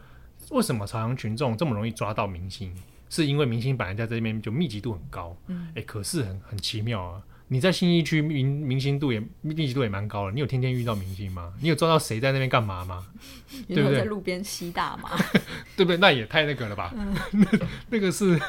[0.50, 2.74] 为什么朝阳群众这么容易抓到明星？
[3.12, 7.22] 是因为明星本来在这边就密集度很高，嗯，哎，可是很很奇妙啊！
[7.50, 11.52] 你在新一区明明星度也密集度也蛮高了，你有天天遇到明星吗？
[11.60, 13.06] 你有抓到谁在那边干嘛吗？
[13.68, 14.00] 对不对？
[14.00, 15.18] 在路边吸大麻，
[15.76, 15.98] 对不对？
[15.98, 16.94] 那也太那个了吧？
[16.96, 17.60] 嗯、那
[17.92, 18.40] 那个是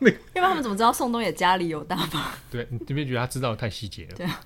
[0.00, 2.32] 那，要不然他们怎么知道宋冬野家里有大麻？
[2.50, 4.40] 对，你这边觉得他知道的太细节了，对啊。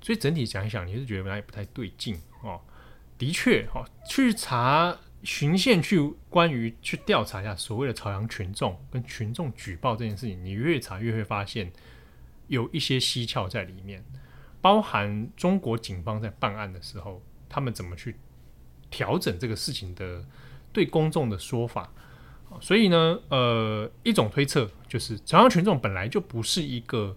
[0.00, 2.60] 所以整体想一想，你是觉得哪里不太对劲哦？
[3.18, 4.96] 的确，哦，去查。
[5.26, 11.72] 循线去关于去调查一下所谓的朝阳群众跟群众举报这件事情，你越查越会发现
[12.46, 14.04] 有一些蹊跷在里面，
[14.60, 18.14] 包含中国警方在办案的时候，他们怎么去
[18.88, 20.24] 调整这个事情的
[20.72, 21.92] 对公众的说法。
[22.60, 27.16] 所以呢，呃，一种推测就是朝阳群众本来就不是一个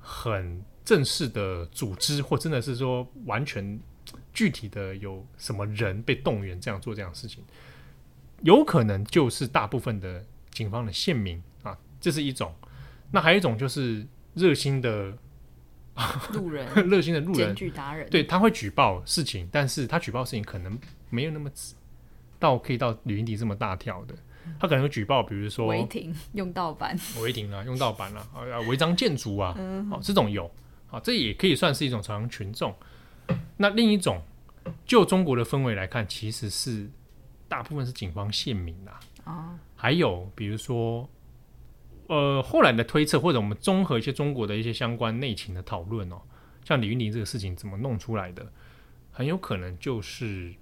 [0.00, 3.78] 很正式的组织，或真的是说完全
[4.32, 7.44] 具体的有什么人被动员这样做这样的事情，
[8.42, 12.54] 有可能就是大部分的警方的线民啊，这是一种。
[13.10, 15.12] 那还有一种就是热心的
[16.32, 20.78] 路人， 热心的路人，检达人，对，他会举报事情，但是他举报事情可能
[21.10, 21.50] 没有那么
[22.38, 24.14] 到可以到吕云迪这么大条的。
[24.58, 30.50] 他可能会举报，比如说违停用盗版，违停啊，用盗版啊，啊，违章建筑啊，嗯、哦，这种有，
[30.88, 32.74] 好，这也可以算是一种朝阳群众。
[33.56, 34.22] 那另一种，
[34.84, 36.90] 就中国的氛围来看，其实是
[37.48, 41.08] 大部分是警方线民啊，哦、还有比如说，
[42.08, 46.20] 呃，后来的推测，或者我们综合一些中国的一些相关内情的讨论哦，
[46.64, 48.50] 像李云迪这个事情怎么弄出来的，
[49.10, 50.52] 很有可能就是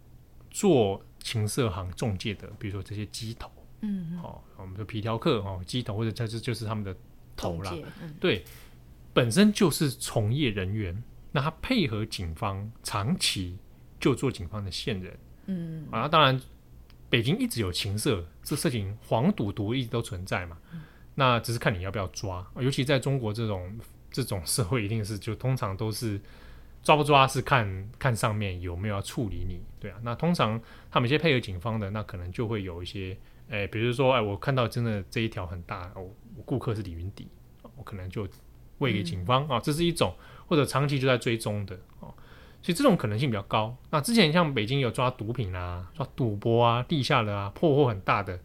[0.51, 3.51] 做情色行中介的，比如说这些鸡头。
[3.83, 6.95] 嗯，好、哦，我们说皮条客哦，鸡头或者这是就是他们的
[7.35, 8.45] 头啦，嗯、对，
[9.15, 13.59] 本身就是从业人员，那他配合警方，长期
[13.99, 16.41] 就做警方的线人，嗯，啊，当然
[17.09, 20.81] 北京一直有情色这事情，黄赌毒一直都存在嘛，嗯、
[21.15, 23.79] 那只是看你要不要抓，尤其在中国这种
[24.11, 26.21] 这种社会，一定是就通常都是
[26.83, 33.17] 抓不抓是看看上面有没有要处理你，对啊，那通常他们一些配合警方的，那可能就会有一些。
[33.53, 36.03] 哎，比如说，哎，我看到真的这一条很大，我
[36.37, 37.27] 我顾客是李云迪，
[37.75, 38.25] 我可能就
[38.79, 40.15] 喂给警方、嗯、啊，这是一种，
[40.51, 42.13] 或者长期就在追踪的哦，
[42.61, 43.77] 所以这种可能性比较高。
[43.89, 48.37] 那之前像北京有抓毒品啊、抓赌博啊、地下的啊，破获很大的，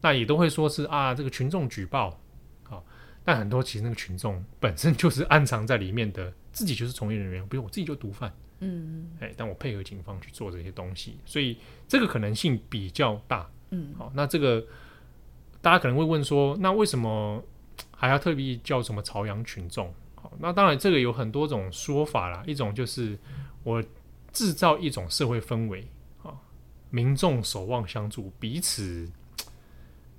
[0.00, 2.18] 那也都会说是啊，这个群众举报，
[2.64, 2.82] 好、哦，
[3.24, 11.56] 但很多其实那个群众 本身就是暗藏在里面的，自己就是从业人员，比如我自己就毒贩，嗯，哎，但我配合警方去做这些东西，所以
[11.86, 13.48] 这个可能性比较大。
[13.70, 14.66] 嗯，好，那这个
[15.62, 17.40] 大家可能会问说，那为什么
[17.96, 19.94] 还要特别叫什么朝阳群众？
[20.40, 22.42] 好，那当然这个有很多种说法啦。
[22.46, 23.18] 一种就是
[23.62, 23.82] 我
[24.32, 25.86] 制造一种社会氛围，
[26.22, 26.32] 啊，
[26.90, 29.10] 民众守望相助，彼此，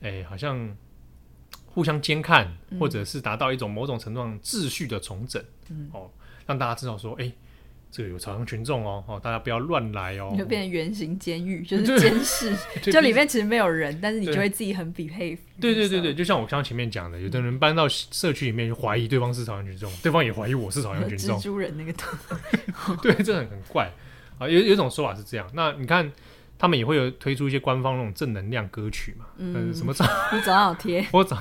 [0.01, 0.75] 哎，好像
[1.65, 6.09] 互相监看，或者是达到一种某种程度上秩序的重整，嗯，哦，
[6.45, 7.31] 让大家知道说，哎。
[7.97, 10.29] 这个有朝阳群众哦，哦，大家不要乱来哦。
[10.31, 12.53] 你就变成圆形监狱， 就是监视，
[12.91, 15.35] 就里面其实没有人，但是你就会自己很匹配。
[15.59, 21.39] 对对对对，就像我刚刚前面讲的，有的人搬到社区里面就怀疑对方是朝阳群众，对方也怀疑我是朝阳群众。
[21.39, 22.15] 蜘蛛人那个图，
[23.01, 23.91] 对，这很很怪
[24.37, 24.47] 啊。
[24.47, 26.11] 有有一种说法是这样，那你看。
[26.59, 29.27] 他们也会有推出一些官方那种正能量歌曲嘛？
[29.37, 30.03] 嗯，什么早？
[30.33, 31.05] 你早上有贴？
[31.13, 31.39] 我早，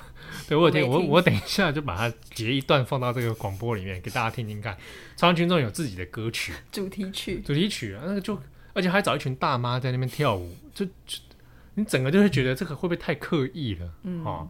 [0.49, 0.89] 对我有听。
[0.89, 4.77] 我我等一下就把它截一段放到这个广播里面给大家听听看。
[5.17, 8.41] 朝阳群众有自己的歌曲，主题曲，主题曲啊，那个就
[8.73, 11.19] 而且还找一群大妈在那边跳舞，就就
[11.75, 13.91] 你整个就会觉得这个会不会太刻意了？
[14.03, 14.49] 嗯，哦。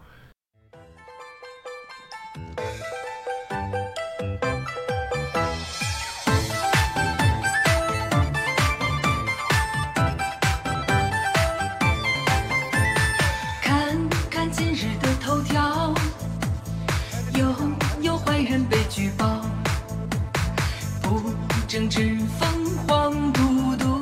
[21.68, 24.00] 整治凤凰孤独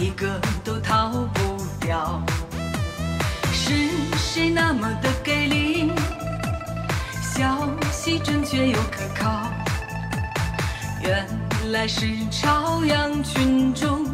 [0.00, 2.20] 一个都逃不掉。
[3.52, 5.92] 是谁那么的给力？
[7.22, 9.52] 消息准确又可靠。
[11.00, 11.24] 原
[11.70, 14.04] 来是朝阳群众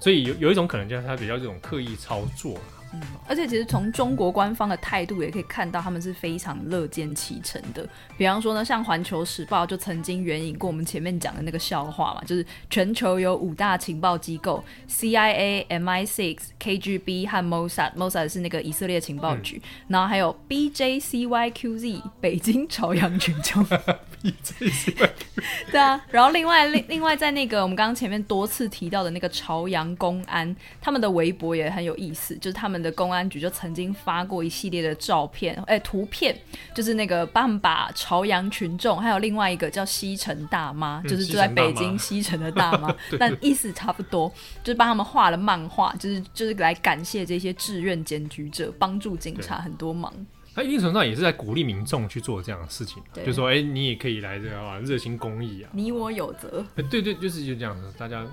[0.00, 2.58] 所以有有一种可能，就是他比较这种刻意操作。
[2.92, 7.88] 嗯，而且其实从中国官方的态度也可以看到，他们是非常乐见其成的。
[8.18, 23.64] 比方说呢，像《环球时报》就曾经援引过我们前面讲的那个笑话嘛，就是全球有五大情报机构：CIA、MI6、KGB 和 Mossad，Mossad 是那个以色列情报局，嗯、然后还有 BJCYQZ 北京朝阳群众。
[25.72, 36.36] 对啊，然后另外另另外在那个我们刚刚前面多次提到的那个朝阳公安，他们的微博也很有意思，就是他们的公安局就曾经发过一系列的照片，哎，图片，
[36.74, 44.30] 就是那个帮他们把朝阳群众，还有另外一个叫西城大妈，就是住在北京西城的大妈， 嗯、但意思差不多，
[44.62, 50.12] 就是帮他们画了漫画，就是就是来感谢这些志愿检举者，帮助警察很多忙。
[50.54, 56.64] 他一定程度上也是在鼓励民众去做这样的事情，就说：“哎、欸，你也可以来这个啊，热心公益啊，你我有责。
[56.74, 58.26] 欸”对对，就是就这样子，大家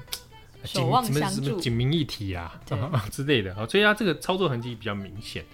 [0.64, 2.60] 守望相助，什么警民一体啊
[3.12, 5.46] 之类的啊，所以他这个操作痕迹比较明显。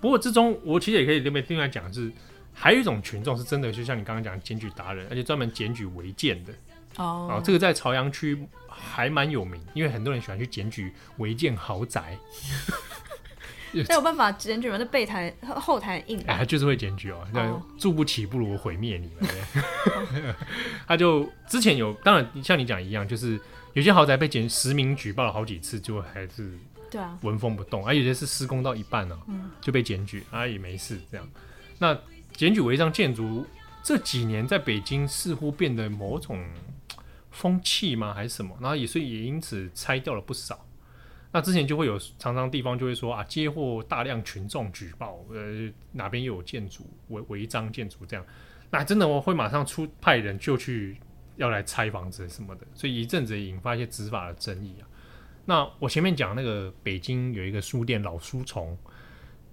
[0.00, 2.10] 不过之中，我其实也可以另外另外讲是，
[2.54, 6.52] 还有一种群众是真的，就像你刚刚讲检举达人，而且专门检举违建的
[6.96, 7.28] 哦。
[7.30, 12.16] 啊，这个在朝阳区还蛮有名，因为很多人喜欢去检举违建豪宅。
[13.88, 14.76] 没有办法检举吗？
[14.78, 17.26] 那备台后台硬，哎，他就是会检举哦。
[17.32, 20.34] 那住不起，不如我毁灭你们。
[20.86, 23.40] 他就之前有，当然像你讲一样，就是
[23.74, 26.58] 有些豪宅被检实名举报了好几次，就还是
[26.90, 27.84] 对啊纹风不动。
[27.84, 31.28] 而、啊、有些是施工到一半呢、啊，就被检举，啊也没事这样。
[31.78, 31.96] 那
[32.32, 33.46] 检举违章建筑
[33.82, 36.44] 这几年在北京似乎变得某种
[37.30, 38.12] 风气吗？
[38.14, 38.56] 还是什么？
[38.60, 40.64] 然后也所以也因此拆掉了不少。
[41.30, 48.24] 那之前就会有常常地方就会说啊，接获大量群众举报，呃，哪边又有建筑违违章建筑这样，
[48.70, 50.96] 那真的我会马上出派人就去
[51.36, 54.88] 要来拆房子什么的，所以一阵子引发一些执法的争议啊。
[55.44, 58.76] 那我前面讲那个北京有一个书店老书虫，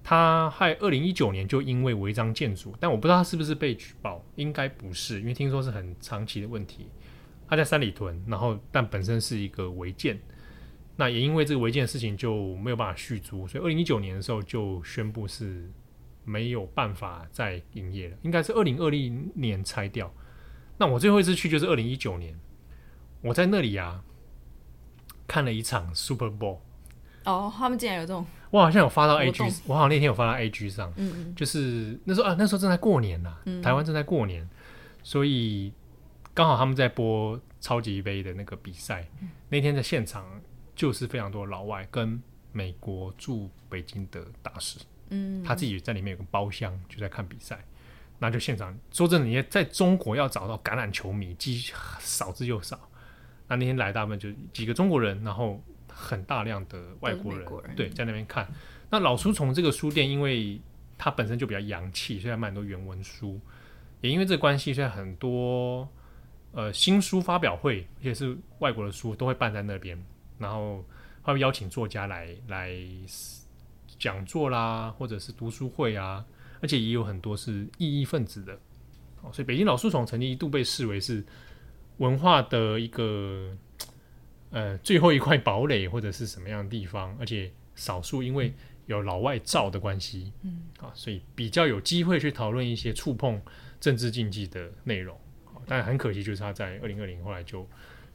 [0.02, 6.88] 他害二零一九年就因为违章建筑，但我不知道他是不是被举报，应该不是，因为听说是很长期的问题。
[7.48, 10.18] 他在三里屯，然后但本身是一个违建。
[10.98, 15.70] 那也因为这个违建的事情就没有办法续租，所以二零一九年的时候就宣布是
[16.24, 20.10] 没有办法再营业了，应该是二零二零年拆掉。
[20.78, 22.34] 那我最后一次去就是二零一九年，
[23.22, 24.04] 我在那里啊
[25.28, 26.60] 看了一场 Super Bowl。
[27.26, 34.48] 哦，他们竟然有这种，我好像有发到 AG，我好像那天有发到 AG 上，嗯嗯，就是那时候啊，那时候正在过年呐、啊，嗯、台湾正在过年，
[35.04, 35.74] 所以
[36.34, 40.26] 刚好他们在播超级杯的那个比赛，嗯、那天在现场。
[40.76, 47.64] 就是非常多老外跟美国驻北京的大使，嗯，他自己在里面有个包厢，就在看比赛。
[48.18, 51.60] 那就现场说真的，你在中国要找到橄榄球迷，几
[52.00, 52.80] 少之又少。
[53.48, 58.48] 那那天来大部分就几个中国人，然后很大量的外国人，人对，在那边看。
[58.90, 60.62] 那老书虫这个书店，因为
[60.98, 63.40] 它本身就比较洋气，所以卖很多原文书。
[64.00, 65.88] 也因为这个关系，所以很多
[66.54, 70.02] 呃新书发表会，而且是外国的书，都会办在那边。
[70.38, 70.84] 然后
[71.24, 72.78] 他会邀请作家来来
[73.98, 76.26] 讲座啦，或者是读书会啊，
[76.62, 78.44] 而且也有很多是异议分子。
[78.44, 78.60] 的，
[79.32, 81.26] 所以北京老书虫曾经一度被视为是
[81.98, 83.56] 文化的一个
[84.52, 88.54] 呃最后一块堡垒或者是什么样的地方，而且少数因为
[88.86, 90.64] 有老外罩的关系，嗯。
[90.80, 93.42] 啊，所以比较有机会去讨论一些触碰
[93.80, 95.18] 政治禁忌的内容，
[95.66, 97.68] 但很可惜就是他在二零二零后来就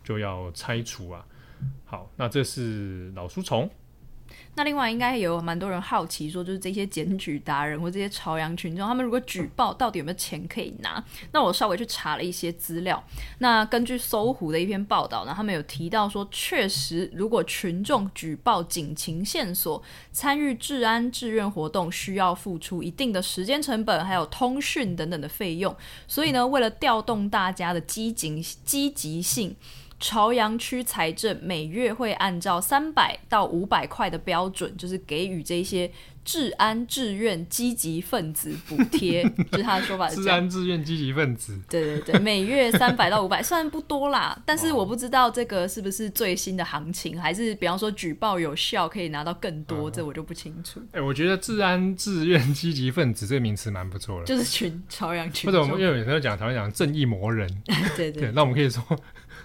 [0.05, 1.27] 就要拆除啊。
[1.85, 3.69] 好，那这是老书虫。
[4.55, 11.03] 那另外应该有蛮多人好奇说，就是这些检举达人或这些朝阳群众，他们如果举报，到底有没有钱可以拿？
[11.33, 13.03] 那我稍微去查了一些资料。
[13.39, 25.75] 那根据搜狐的一篇报道呢，他们有提到说，确实如果群众举报警情线索，参与治安志愿活动，需要付出一定的时间成本，还有通讯等等的费用。
[26.07, 29.57] 所以呢，为了调动大家的积极积极性。
[30.01, 35.91] 朝阳区财政每月会按照三百到五百块的标准，就是给予这些
[36.25, 40.23] 治安志愿积极分子补贴， 就是他的说法是。
[40.23, 41.61] 治安志愿积极分子。
[41.69, 50.81] 对对对，每月三百到五百，虽然不多啦，但是我不知道这个是不是最新的行情，还是比方说举报有效可以拿到更多，嗯、这我就不清楚。
[50.93, 55.47] 哎、欸，我觉得治安志愿积极分子这个名词蛮不错的，就是群朝阳群。
[55.47, 57.47] 或者我们因为有时候讲台湾讲正义魔人，
[57.97, 58.83] 对，对对，那我们可以说。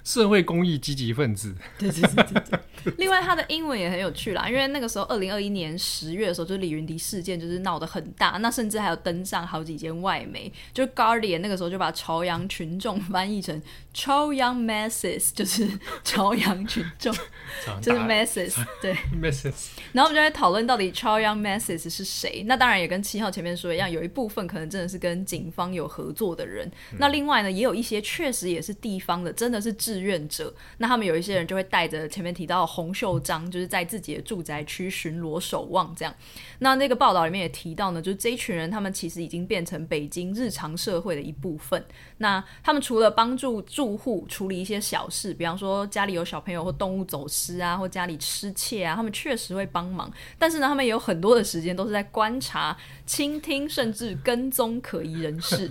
[0.06, 2.60] 社会公益积极分子，对对对对对。
[3.00, 13.60] 另外，他的英文也很有趣啦，因为那个时候二零二一年十月的时候，就是李云迪事件就是闹得很大，那甚至还有登上好几间外媒，就 Guardian 那个时候就把朝阳群众翻译成
[13.96, 15.66] 朝阳 masses，就是
[16.04, 17.16] 朝阳群众，
[17.82, 19.70] 就是 masses，对 masses。
[19.94, 22.44] 然后我们就在讨论到底朝阳 masses 是谁？
[22.46, 36.14] 那当然也跟七号前面说一样，有一部分可能真的是跟警方有合作的人，嗯、那另外呢，也有一些确实也是地方的，真的是志愿者，那他们有一些人就会带着前面提到的洪秀章，就是在自己的住宅区巡逻守望这样。
[36.60, 41.82] 那那个报道里面也提到呢，就是这一群人他们其实已经变成北京日常社会的一部分。
[42.18, 50.10] 那他们除了帮助住户处理一些小事，比方说家里有小朋友或动物走失啊，或家里失窃啊，他们确实会帮忙。
[50.40, 52.76] 但是呢，他们也有很多的时间都是在观察、
[53.06, 55.70] 倾听，甚至跟踪可疑人士。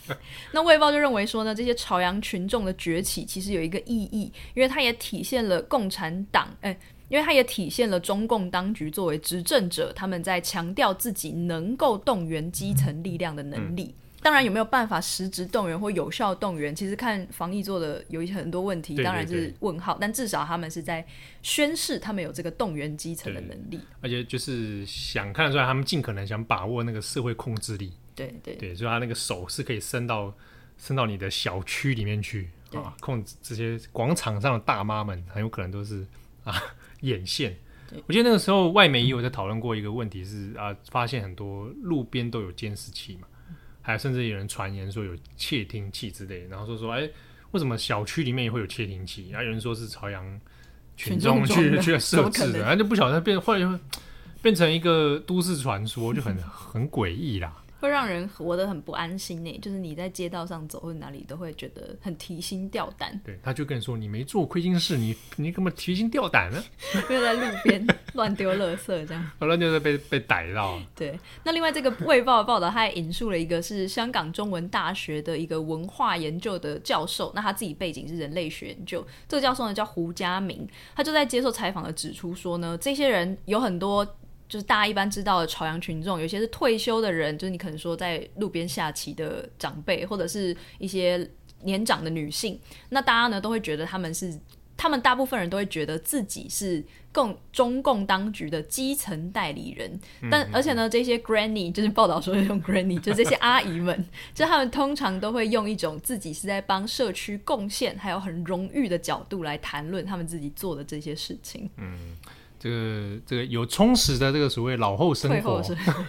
[0.52, 13.94] 那《卫报》就认为说呢，这些朝阳群众的崛起其实有一个意义，因为它也体现了共产党，哎，因为它也体现了中共当局作为执政者，他们在强调自己能够动员基层力量的能力。
[13.96, 16.74] 嗯当然，有没有办法实质动员或有效动员？
[16.74, 19.96] 其实看防疫做的有一些很多问题，当然是问号。
[20.00, 21.06] 但至少他们是在
[21.42, 27.92] 宣示他们有这个动员基层的能力，而且就是想看得出来，他们尽可能想把握那个社会控制力。
[28.14, 30.34] 对对对，所以他那个手是可以伸到
[30.76, 36.04] 伸到你的小区里面去啊，控制这些广场上的大妈们，很有可能都是
[36.42, 36.54] 啊
[37.02, 37.56] 眼线。
[38.08, 43.28] 我记得那个时候外媒也有在讨论过一个问题是，是啊，发现很多路边都有监视器嘛。
[43.86, 47.08] 还甚至有人传言说有窃听器之类，然后说说，哎，
[47.52, 49.28] 为什么小区里面也会有窃听器？
[49.30, 50.40] 然后有人说是朝阳
[50.96, 53.78] 群众去去设置的，然后就不晓得变，后来就
[54.42, 57.62] 变成一个都市传说，就很很诡异啦。
[57.86, 63.18] 会让人活得很不安心呢，就是你在街道上走或哪里都会觉得很提心吊胆。
[63.24, 66.62] 对，他就跟你说你没做亏心事，你你干嘛提心吊胆呢？
[67.08, 70.78] 因为在路边乱丢垃圾这样，乱丢垃圾被被逮到。
[70.94, 84.04] 对，那另外这个《卫报》的报道，他还引述了一个是香港中文大学的一个文化研究的教授，那他自己背景是人类学研究，这个教授呢叫胡家明，他就在接受采访的指出说呢，这些人有很多。
[84.48, 91.28] 就是大家一般知道的朝阳群众，有些是退休的人，就是你可能说在路边下棋的长辈，或者是一些
[91.62, 92.58] 年长的女性。
[92.90, 94.38] 那大家呢都会觉得他们是，
[94.76, 99.98] 他们大部分人都会觉得自己是共中共当局的基层代理人。
[100.30, 111.68] 但而且呢，这些 granny 就是报道说用 granny，就是这些 阿姨们，就他们通常都会用一种自己是在帮社区贡献，还有很荣誉的角度来谈论他们自己做的这些事情。
[111.78, 112.16] 嗯。
[112.58, 115.62] 这个这个有充实的这个所谓老后生活，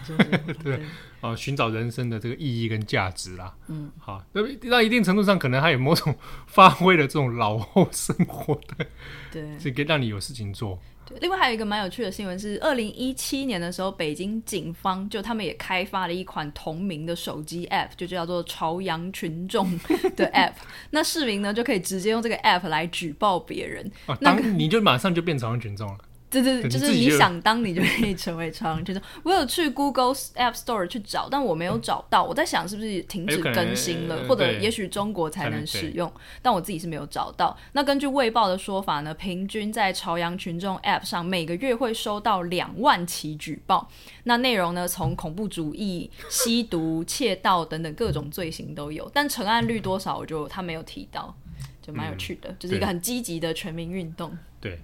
[0.63, 0.79] 对
[1.21, 3.53] 啊，寻找人生的这个意义跟价值啦。
[3.67, 8.85] 嗯，好，那到一定程度上，可能还有某种发挥了这种老后生活的，
[9.31, 10.79] 对，这个让你有事情做。
[11.09, 19.71] 对，另外还有一个蛮有趣的新闻是，二零一七年的时候，北京警方就他们也开发了一款同名的手机 App，就叫做“朝阳群众
[20.17, 20.53] ”的 App。
[20.91, 25.97] 那市民呢就可以直接用这个 App 来举报别人，啊，当你就马上就变朝阳群众了。
[26.29, 29.01] 对对，就是你想当你就可以成为朝阳群众。
[29.23, 32.21] 我有去 Google App Store 去找，但我没有找到。
[32.21, 36.11] 我在想是不是停止更新了，或者也许中国才能使用，
[36.41, 37.57] 但我自己是没有找到。
[37.71, 43.89] 那根据卫报的说法呢，平均在朝阳群众 App 上每个月会收到两万起举报。
[44.25, 51.33] 那内容呢，从恐怖主义、吸毒、窃盗等等各种罪行都有，但成案率多少，我就他没有提到，
[51.81, 54.37] 就蛮有趣的，就是一个很积极的全民运动。
[54.59, 54.81] 对，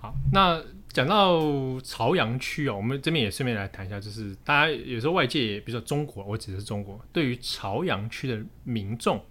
[0.00, 0.58] 好，那。
[0.98, 1.40] 讲到
[1.82, 9.24] 朝阳区啊，我们这边也顺便来谈一下，就是大家有时候外界，比如说中国，我指的是中国，对于朝阳区的民众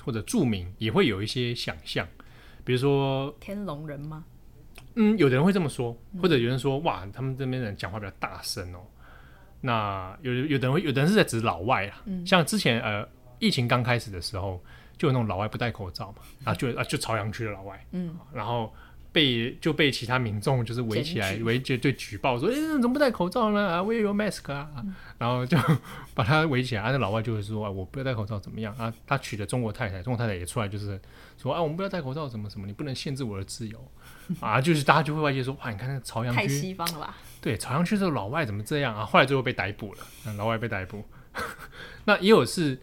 [0.00, 2.06] 或者住民也会有一些想象，
[2.64, 4.24] 比如说天龙人吗？
[4.94, 8.78] 嗯，有的人会这么说，或者有人说哇，他们这边人讲话比较大声哦。
[9.60, 13.04] 那有有的人会，有的人是在指老外啊，嗯、像之前呃
[13.40, 14.62] 疫情刚开始的时候，
[14.96, 18.72] 就有那种老外不戴口罩嘛，然后就啊就朝阳区的老外，嗯，然后。
[19.10, 23.68] 被就被其他民众就是围起来围就就举报说，哎、欸，怎么不戴口罩呢？
[23.68, 25.56] 啊，Wear your mask 啊，嗯、然后就
[26.14, 26.82] 把他围起来。
[26.82, 28.92] 啊，那老外就会说啊，我不要戴口罩怎么样啊？
[29.06, 31.00] 他娶的中国太太，中国太太也出来就是
[31.36, 33.90] 说啊，我们不要戴口罩，什么什么，你不能限制我的自由
[34.40, 34.60] 啊。
[34.60, 37.16] 就是大家就会外界说，哇，你看那个朝阳区太西方了吧？
[37.40, 39.04] 对，朝阳区这个老外怎么这样啊？
[39.04, 41.02] 后来最后被逮捕了，嗯、老外被逮捕。
[42.04, 42.78] 那也有是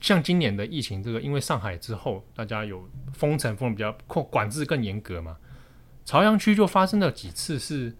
[0.00, 5.36] 像今年的疫情，这个因为上海之后大家有封城，封的比较控管制更严格嘛。
[6.10, 7.94] 朝阳区就发生了几次是，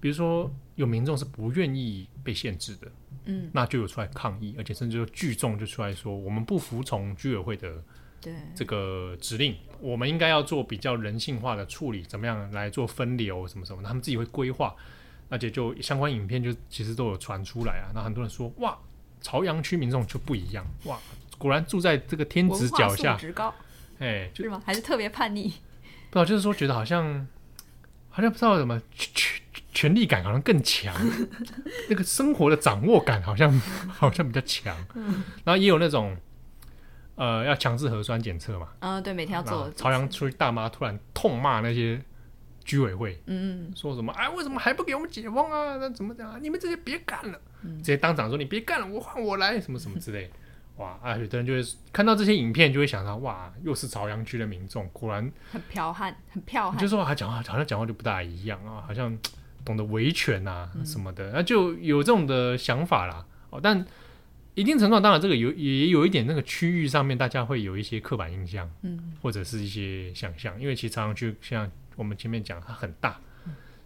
[0.00, 2.90] 比如说有民众是不愿意被限制的，
[3.26, 7.74] 嗯，那就有出来抗议，而且甚至就聚众就出来说，我们不服从居委会的
[8.54, 14.74] 这个指令，我们应该要做比较人性化的处理，怎么样来做分流什么什么，他们自己会规划，
[15.28, 18.78] 而且就相关影片就其实都有传出来啊，那很多人说哇，
[19.20, 20.98] 朝阳区民众就不一样，哇，
[21.36, 23.20] 果然住在这个天子脚下，
[23.98, 24.62] 哎，是吗？
[24.64, 25.52] 还是特别叛逆？
[26.10, 27.26] 不知道，就是说觉得好像，
[28.08, 29.40] 好像不知道怎么权
[29.72, 30.94] 权力感好像更强，
[31.88, 33.50] 那个生活的掌握感好像
[33.88, 34.76] 好像比较强。
[35.44, 36.16] 然后也有那种，
[37.14, 38.68] 呃，要强制核酸检测嘛。
[38.80, 39.70] 嗯，对，每天要做。
[39.76, 42.02] 朝阳区大妈突然痛骂那些
[42.64, 45.76] 居委会，嗯，说什么哎，为什么还不给我们解封啊？
[45.76, 46.28] 那怎么讲？
[46.30, 50.30] 啊你们这些别干了，嗯直接当场说你别干了，我换我来，什么什么之类。
[50.80, 51.62] 哇啊，有的人就会
[51.92, 56.78] 看到这些影片，就会想到哇，又是朝阳区的民众，果然很剽悍，很剽悍。
[56.78, 59.16] 就说他讲话好像讲话就不大一样啊，好像
[59.62, 63.26] 懂得维权啊什么的，那、嗯、就有这种的想法啦。
[63.50, 63.84] 哦，但
[64.54, 73.20] 一定程度上，当然这个有也有一点那个区域上面，大家会有一些刻板印象，嗯，或者是一些想象，因为其实朝阳区像我们前面讲，它很大，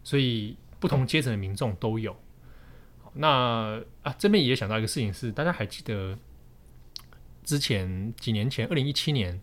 [0.05, 2.16] 所以不同阶层的民众都有。
[3.14, 6.16] 那啊，这边也想到一个事情是，大家还记得？
[7.45, 9.38] 之前几年前，二零一七年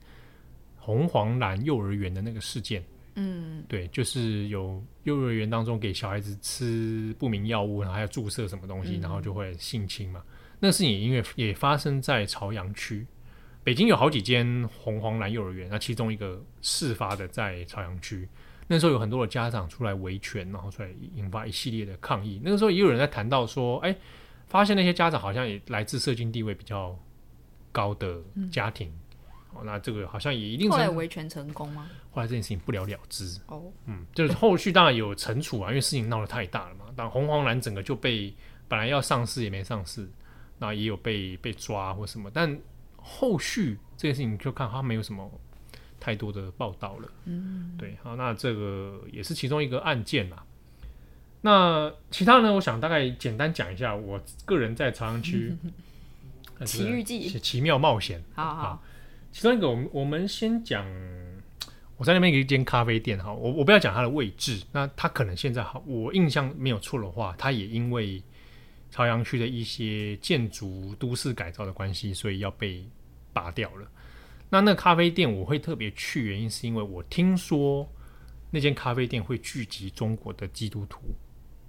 [0.76, 2.84] 红黄蓝幼儿园的那个事件，
[3.16, 10.24] 嗯，对，就是有幼儿园当中给小孩子吃不明药物，然后还要注射什么东西，嗯、然后就会性侵嘛。
[10.60, 13.06] 那个事情也因为也发生在朝阳区，
[13.64, 18.28] 北京有好几间红黄蓝幼儿园，那其中一个事发的在朝阳区。
[18.68, 22.42] 那时候有很多的家长出来维权，然后出来引发一系列的抗议。
[22.44, 23.96] 那个时候也有人在谈到说，哎，
[24.48, 26.98] 发现那些家长好像也来自社经地位比较。
[27.72, 28.18] 高的
[28.52, 31.90] 家庭，嗯、哦，那这个好像也一定是后来维权成功吗？
[32.12, 33.40] 后来这件事情不了了之。
[33.48, 36.86] 哦，嗯，就是后续当然有惩处啊，因为事情闹得太大了嘛。
[36.96, 38.34] 但红黄蓝整个就被
[38.68, 40.10] 本来要上市也没上市，
[40.60, 42.60] 那也有被被抓或什么，但
[42.98, 45.30] 后续这件事情就看他没有什么
[46.00, 47.10] 太多的报道了。
[47.26, 50.44] 嗯，对，好，那这个也是其中一个案件啦。
[51.42, 52.54] 那其他呢？
[52.54, 55.56] 我想大概简单讲一下，我个人在朝阳区。
[56.66, 58.24] 奇遇记，奇妙冒险。
[58.34, 58.84] 好好，好，
[59.32, 60.86] 其中一个，我们我们先讲，
[61.98, 68.22] 我在那边有一间咖啡店哈，我我不要讲它的位置，那它可能现在好，我印象没有错的话，它也因为
[68.90, 72.86] 朝阳区的一些建筑都市改造的关系，所以要被
[73.32, 73.88] 拔掉了。
[74.50, 77.90] 那那咖啡店我会特别去，原因是因为我听说
[78.50, 81.00] 那间咖啡店会聚集中国的基督徒。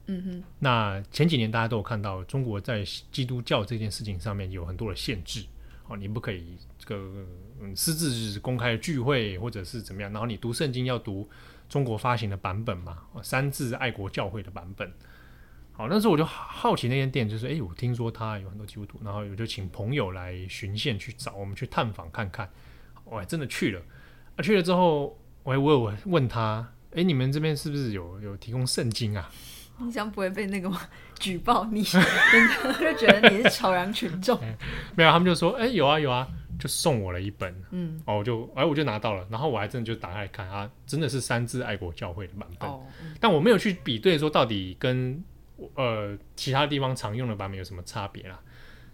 [0.07, 5.45] 嗯哼，那前几年大家都有看到，中国在基督教这件事情上面有很多的限制，
[5.87, 7.25] 哦，你不可以这个
[7.61, 11.29] 嗯私自公开聚会或者是怎么样，然后你读圣经要读
[11.69, 14.93] 中国发行的版本嘛，三字爱国教会的版本。
[15.75, 22.51] 好，那时候我就好奇那间店，就是诶，我听说他有很多基督徒，然后我就请朋友来巡线去找，我们去探访看看，
[23.05, 23.81] 我还真的去了。
[24.37, 29.31] 啊，去了之后，我还我有问他，诶，你们这边是不是有有提供圣经啊？
[29.79, 30.81] 你想不会被那个吗？
[31.19, 34.39] 举报你，人 家就觉得你是朝阳群众。
[34.97, 36.27] 没有，他们就说，哎、欸，有啊有啊，
[36.59, 37.55] 就送我了一本。
[37.71, 42.69] 嗯，哦，我就哎，我就拿到了，然后我还真的就打开看啊，真的是三自爱国教会的版本。
[42.69, 45.23] 哦嗯、但我没有去比对说到底跟
[45.75, 48.41] 呃其他地方常用的版本有什么差别啦。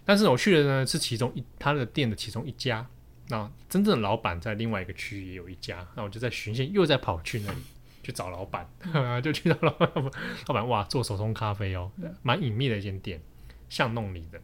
[0.05, 2.87] 但是我去的呢是其中一他的店的其中一家，
[3.29, 7.59] 那真正的老板在另外一个区域也有一家，那我就在巡线又在跑去那里。
[8.09, 9.91] 去找老板，嗯、 就去找老板。
[10.47, 11.91] 老板哇，做手冲咖啡哦，
[12.23, 13.21] 蛮隐秘的一间店，
[13.69, 14.41] 巷弄里的。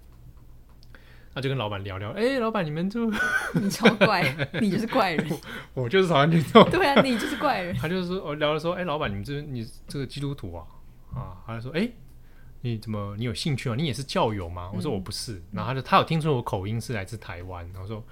[1.33, 3.11] 那就跟老板聊聊，哎、欸，老板你们就
[3.59, 4.23] 你超怪，
[4.61, 5.27] 你就是怪人。
[5.73, 6.63] 我，我就是朝阳群众。
[6.69, 7.75] 对啊，你就是怪人。
[7.75, 10.67] 他就是说，我聊了说，哎、欸，老板你们这你这个基督徒啊
[11.15, 11.95] 啊，他就说，哎、欸，
[12.61, 13.75] 你怎么你有兴趣啊？
[13.75, 14.71] 你也是教友吗？
[14.75, 15.37] 我说我不是。
[15.37, 18.05] 嗯、然后他就他有听出我口音是来自台湾，然后说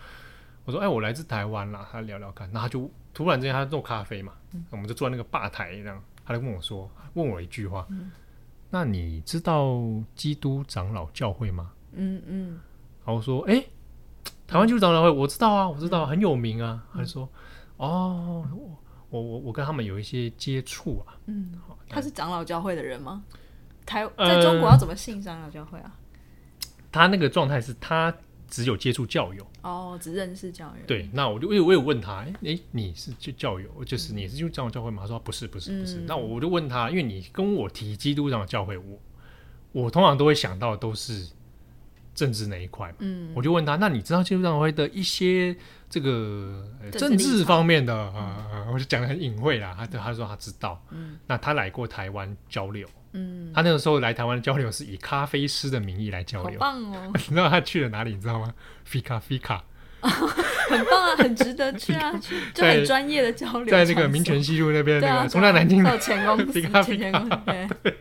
[0.64, 1.86] 我说哎、欸，我来自台湾啦。
[1.92, 2.90] 他聊聊看，然后他就。
[3.14, 8.10] 突然之间，他做咖啡嘛，嗯、我们就坐在那个吧台这样，他就跟我说，问我一句话：“嗯、
[8.70, 9.80] 那你知道
[10.14, 12.50] 基督长老教会吗？”嗯嗯，
[13.04, 13.68] 然后我说：“哎、欸，
[14.46, 16.82] 台湾基督长老会我知道啊，我知道，很有名啊。
[16.92, 17.28] 嗯”他就说
[17.76, 18.46] ：“哦，
[19.10, 21.52] 我我我跟他们有一些接触啊。”嗯，
[21.88, 23.22] 他是长老教会的人吗？
[23.84, 25.92] 台在中国要怎么信长老教会啊？
[25.94, 28.14] 呃、他那个状态是他。
[28.52, 30.82] 只有接触教友哦，只认识教友。
[30.86, 35.04] 对，那我就我有我有问他，哎、欸，你是就教友，就是你是就长老教会吗？
[35.04, 36.00] 他说不是，不是，不是。
[36.00, 38.98] 嗯、那我就问他，因为你跟我提基督长老教会，我
[39.72, 41.26] 我通常都会想到都是
[42.14, 42.96] 政治那一块嘛。
[42.98, 45.56] 嗯，我就问他，那你知道基督长老会的一些
[45.88, 48.50] 这个政治方面的啊？
[48.52, 49.74] 嗯、我就讲的很隐晦啦。
[49.74, 50.78] 他他说他知道。
[50.90, 52.86] 嗯，那他来过台湾交流。
[53.12, 57.10] 嗯，他那个时候来台湾交流是以咖啡师的名义来交流，好棒哦！
[57.14, 58.14] 你知道他去了哪里？
[58.14, 58.54] 你知道吗
[58.88, 59.60] ？Fika Fika，
[60.00, 62.12] 很棒啊，很值得去啊，
[62.54, 67.44] 就很专业的交流，在那个民权西路那边那个从那南京的前公司， Fika Fika，
[67.82, 67.94] 对，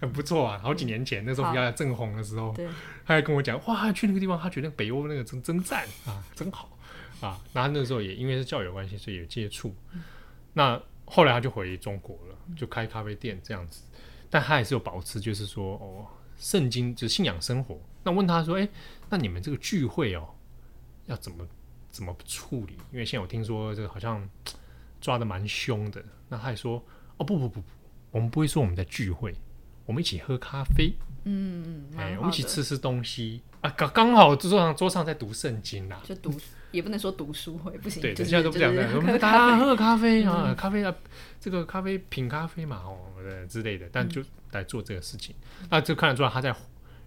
[0.00, 0.60] 很不错啊。
[0.62, 2.54] 好几年前那时候比较正红的时候，
[3.06, 6.68] 他还跟我讲，哇，去那个地方，他觉得北欧那个真真赞啊，真好
[7.20, 7.38] 啊。
[7.52, 9.74] 然后那个时候也因为是教友关系，所以有接触。
[10.52, 13.82] 那后来他就回中国了，就开咖啡店这样子。
[14.30, 16.06] 但他还是有保持，就是说哦，
[16.36, 17.78] 圣经就是信仰生活。
[18.02, 18.70] 那问他说，哎、欸，
[19.08, 20.28] 那你们这个聚会哦，
[21.06, 21.46] 要怎么
[21.90, 22.74] 怎么处理？
[22.92, 24.28] 因为现在我听说这个好像
[25.00, 26.04] 抓的蛮凶的。
[26.28, 26.82] 那他还说，
[27.16, 27.66] 哦不不不不，
[28.10, 29.34] 我们不会说我们在聚会，
[29.84, 30.92] 我们一起喝咖啡，
[31.24, 36.00] 嗯，哎、蛮好我们一起吃吃东西啊，刚刚好桌上桌上在读圣经啦。
[36.04, 36.30] 就读，
[36.76, 38.96] 也不能说读书会不行，对，就是现在都不讲就是了。
[38.96, 40.94] 我们喝大家喝咖啡啊，嗯咖啡啊，
[41.40, 44.22] 这个咖啡品咖啡嘛，哦，对之类的，但就
[44.52, 45.34] 来做这个事情，
[45.70, 46.54] 那就看得出来他在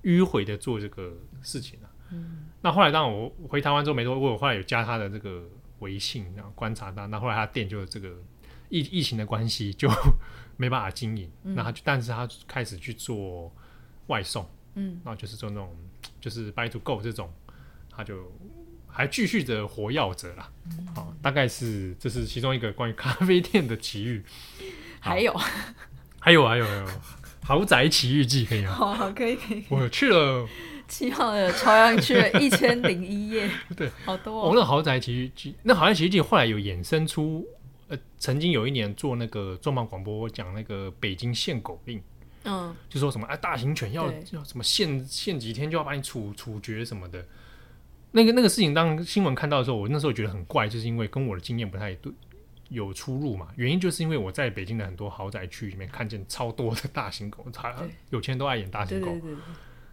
[0.03, 1.87] 迂回的做这个事情啊。
[2.11, 2.47] 嗯。
[2.61, 5.43] 那后来当我回台湾之后没多，我后来有加他的这个
[5.79, 8.09] 微信，然后观察他，那后来他店就这个
[8.69, 9.89] 疫疫情的关系就
[10.57, 13.53] 没办法经营，那他就但是他开始去做
[14.07, 15.73] 外送，嗯，然后就是做那种
[16.19, 17.31] 就是 buy to go 这种，
[17.89, 18.29] 他就
[18.91, 20.49] 还继续的活跃着啦。
[20.95, 24.23] 好、大概是这是其中一个关于咖啡店的奇遇，
[24.99, 25.33] 好还有，
[26.19, 26.87] 还有还有还有
[27.43, 28.71] 豪宅奇遇记可以吗？
[28.71, 30.47] 好好可以可以，我去了，
[30.87, 37.47] 七号的朝阳去了一千零一夜， 对，好多我、哦，那豪宅奇遇记，那豪宅奇遇记后来有衍生出，
[37.87, 42.01] 呃，曾经有一年做那个重磅广播讲那个北京限狗令，
[42.43, 47.25] 嗯，就说什么啊，大型犬要要什么限限几天就要把你处处决什么的。
[48.11, 52.11] 那个那个事情，当新闻看到的时候，我那时候觉得很怪，就是因为跟我的经验不太对，
[52.69, 53.49] 有出入嘛。
[53.55, 57.75] 原因就是因为我在北京的很多豪宅区里面看见超多的大型狗，他
[58.09, 59.07] 有钱人都爱演大型狗。
[59.07, 59.43] 对对对对，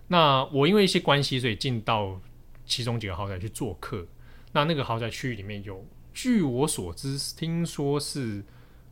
[0.09, 2.19] 那我因为一些关系，所以进到
[2.65, 4.07] 其中几个豪宅去做客。
[4.53, 8.43] 那那个豪宅区域里面有，据我所知，听说是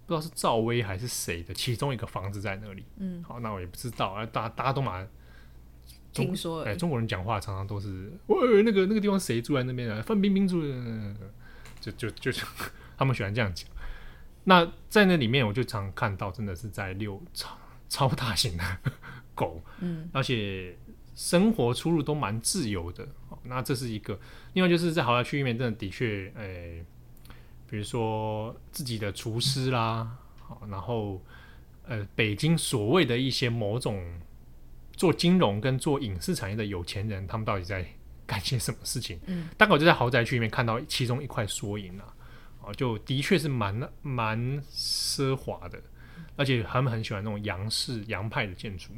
[0.04, 2.84] 不知道是赵薇还是谁的其中一个房子在那里。
[2.98, 5.06] 嗯，好，那我也不知道啊，大大家都嘛。
[6.14, 10.00] 听说而已中国人讲话常常都是，喂，那个那个地方谁住在那边啊？
[10.00, 11.14] 范冰冰住的，
[11.80, 12.44] 就就就是
[12.96, 13.68] 他们喜欢这样讲。
[14.44, 17.58] 那在那里面，我就常看到，真的是在遛超
[17.88, 18.64] 超大型的
[19.34, 20.76] 狗，嗯，而且
[21.14, 23.08] 生活出入都蛮自由的。
[23.44, 24.18] 那这是一个，
[24.52, 26.84] 另外就是在豪宅区里面，真的的确，哎，
[27.68, 31.22] 比如说自己的厨师啦，好，然后
[31.86, 34.20] 呃，北京所谓的一些某种。
[34.96, 37.84] 做金融跟做影视产业的有钱人，他们到底在
[38.26, 39.18] 干些什么事情？
[39.26, 42.14] 嗯，大概我就在豪宅区里面看到其中一块缩影啊，
[42.62, 44.38] 哦，就的确是蛮蛮
[44.70, 45.78] 奢华的，
[46.36, 48.92] 而且他们很喜欢那种洋式洋派的建筑，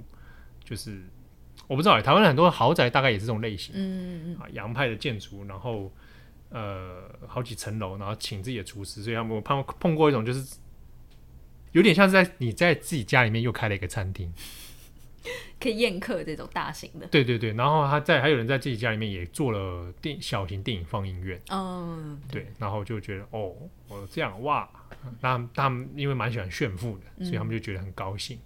[0.62, 1.03] 就是
[1.66, 5.92] 我不知道欸，台湾很多豪宅大概也是这种类型，嗯嗯嗯，啊，洋派的建筑，然后
[6.51, 10.57] 呃好几层楼，然后请自己的厨师，所以他们我碰碰过一种就是
[11.72, 14.32] 有点像是在你在自己家里面又开了一个餐厅。
[15.59, 23.55] 可以宴客这种大型的，对对对，然后他在还有人在自己家里面也做了电小型电影放映院，嗯，对，然后就觉得哦，
[23.89, 24.68] 我这样哇，
[25.20, 28.39] 那他们因为蛮喜欢炫富的，所以他们就觉得很高兴。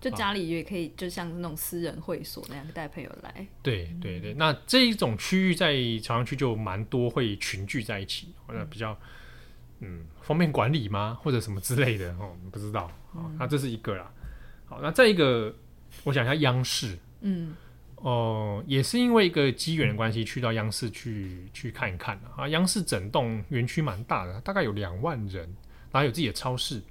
[0.00, 8.98] 就 家里也可以，就像那种私人会所那样带朋友来，对对对，那这一种区域在朝阳区就蛮多会群聚在一起，或者比较
[9.80, 12.90] 嗯方便管理吗，或者什么之类的哦，不知道。
[13.12, 14.10] 好，那这是一个啦。
[14.64, 15.54] 好，那再一个。
[16.04, 17.54] 我想一下央视，嗯，
[17.96, 22.48] 哦、呃，也是因为一个机缘的关系，去到央视去去看一看啊。
[22.48, 25.44] 央视整栋园区蛮大的，大概有两万人，
[25.90, 26.82] 然后有自己的超市。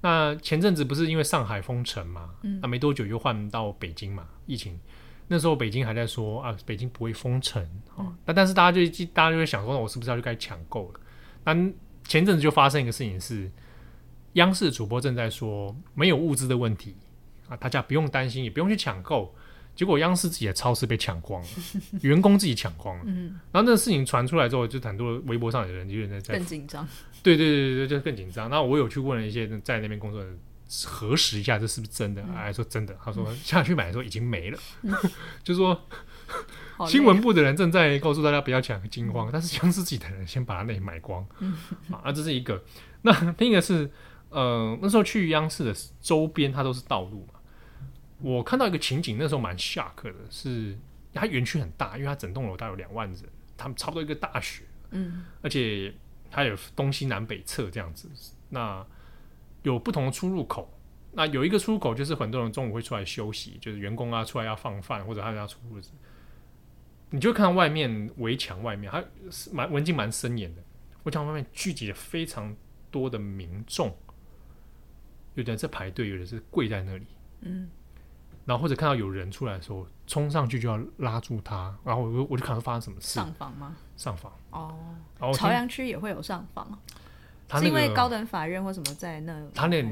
[0.00, 4.78] 那前阵子不是因为上海封城嘛，嗯，那没多久又换到北京嘛，疫情
[5.28, 7.62] 那时候北京还在说啊，北京不会封城
[7.96, 11.00] 啊，那、嗯、但是大家就大家就会想说，我是不是要去该抢购了？
[11.44, 11.54] 那
[12.06, 13.50] 前阵子就发生一个事情是，
[14.34, 16.96] 央视主播正在说没有物资的问题。
[17.48, 19.34] 啊，大家不用担心，也不用去抢购。
[19.74, 21.48] 结果央视自己的超市被抢光了，
[22.02, 23.02] 员工自己抢光了。
[23.06, 26.86] 嗯，然后那个事情传出来之后，就很多微博上有人就有人在更紧张。
[27.24, 28.48] 对对对对，就更紧张。
[28.48, 30.38] 那我有去问了一些在那边工作的人，
[30.84, 32.22] 核实一下这是不是真的。
[32.22, 34.94] 他、嗯、还说真的，他说下去买的时候已经没了，嗯、
[35.42, 35.76] 就说
[36.86, 41.26] 新闻部的人正在告诉大家不要抢惊慌，嗯、但是央视自己的人先把它那里买光。
[41.40, 41.52] 嗯，
[41.90, 42.62] 啊，这是一个。
[43.02, 43.90] 那另一个是。
[44.30, 47.33] 呃，那时候去央视的周边，它都是道路嘛。
[48.20, 50.76] 我看到一个情景，那时候蛮 shock 的，是
[51.12, 53.22] 它园区很大，因为它整栋楼大概有两万人，
[53.56, 55.92] 他们差不多一个大学，嗯，而且
[56.30, 58.08] 它有东西南北侧这样子。
[58.48, 58.86] 那
[59.62, 60.72] 有不同的出入口，
[61.12, 65.80] 那有一个出入口就是很多人中午会出来休息，就是员工啊出来要放饭或者他要出入，
[67.10, 69.04] 你就看到外面围墙外面，它
[69.52, 70.62] 蛮文静蛮森严的，
[71.04, 72.54] 围墙外面聚集了非常
[72.90, 73.96] 多的民众。
[75.34, 77.06] 有的人在排队，有的是跪在那里，
[77.40, 77.68] 嗯，
[78.44, 83.14] 然后或者看到有人出来的时候，冲上去就要拉住他，然后我我就看到发生什么事。
[83.14, 83.76] 上访吗？
[83.96, 84.74] 上访哦，
[85.18, 86.66] 然后朝阳区也会有上访，
[87.48, 89.40] 他、那个、是因为高等法院或什么在那？
[89.54, 89.82] 他那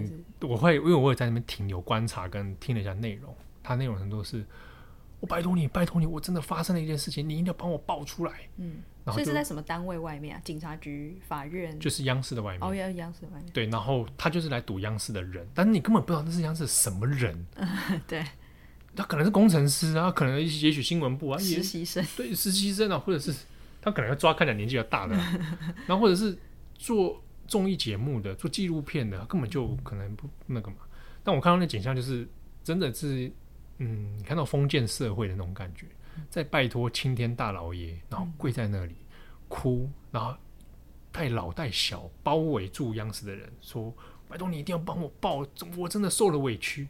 [0.41, 4.45] 我会因为我也在那边停留观察跟听了一下内容，他内容很多是
[5.21, 8.33] 我拜托你，拜托你，我真的发生了一件事情，你一定要帮我报出来。
[8.57, 10.43] 嗯，然后所以是在什么单位外面啊？
[10.45, 11.79] 警察局、法院？
[11.79, 12.61] 就是央视的外面。
[12.61, 13.47] 哦，要央视的外面。
[13.53, 17.47] 对，然后他就是来堵央视的人，但是你根本不知道那是央视什么人。
[18.09, 18.25] 对，
[18.95, 22.05] 他可能是工程师啊，可能也许新闻部啊，实习生。
[22.17, 23.35] 对，实习生啊，或者是
[23.81, 25.15] 他可能要抓看起来年纪比较大的，
[25.87, 26.39] 然后或者是
[26.75, 30.77] 做综艺节目的、做纪录片的，根本就可能不那个嘛。
[31.25, 32.29] 但我看到那景象，就是
[32.63, 33.33] 真的是。
[33.79, 35.87] 嗯，你看到封建社会的那种感觉，
[36.31, 38.95] 在拜托青天大老爷，然后跪在那里
[39.49, 40.37] 哭，然后
[41.11, 43.93] 带老带小包围住央视的人，说
[44.29, 45.45] ：“拜托你一定要帮我报，
[45.77, 46.87] 我真的受了委屈。”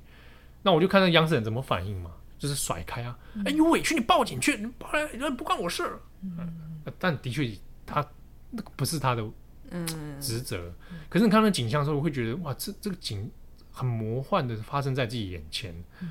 [0.62, 5.98] 那我就看那央视人怎么反应嘛，就是甩开啊，哎、嗯，有委屈你报警去，你报来不关我事。
[6.22, 7.50] 嗯，但的确
[7.84, 8.06] 他
[8.50, 9.22] 那个不是他的
[10.20, 10.72] 职责。
[10.90, 13.30] 嗯、可是你看到那景象的时候，我会觉得哇，这这个景
[13.70, 15.74] 很魔幻的发生在自己眼前。
[16.00, 16.08] 嗯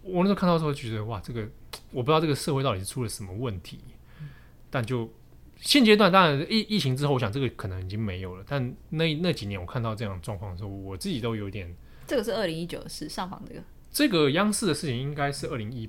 [0.00, 1.46] 我那时候看到的时候，觉得哇，这个
[1.90, 3.78] 我不知道这个社会到底是出了什么问题。
[4.20, 4.28] 嗯、
[4.70, 5.12] 但就
[5.58, 8.44] 现阶段，当然疫疫情之后，我想这个可能已经没有了。
[8.48, 11.76] 但那那几年我看到这样状况的时候，我自己都有点。
[12.06, 13.62] 这个是二零一九是，上访这个。
[13.90, 15.88] 这个央视的事情应该是二零一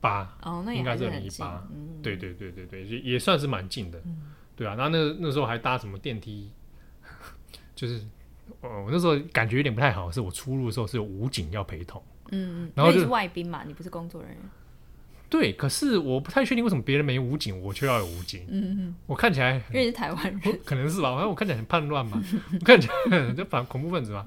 [0.00, 1.66] 八哦，那应该是二零一八。
[2.02, 3.98] 对对对对对，也也算是蛮近的。
[4.04, 6.50] 嗯、对啊，然后那那时候还搭什么电梯？
[7.74, 8.00] 就是
[8.60, 12.02] 哦，我那时候感觉有点不太好，是我出入的时候是有武警要陪同。
[12.30, 14.40] 嗯，然后你是外宾嘛，你不是工作人员。
[15.30, 18.44] 对，可是我不太确定为什么别人没武警，我却要有武警。
[18.48, 21.10] 嗯嗯，我看起来因为是台湾人，可能是吧。
[21.12, 24.24] 反正我看起来很叛乱嘛，我看起来 就反恐怖分子嘛。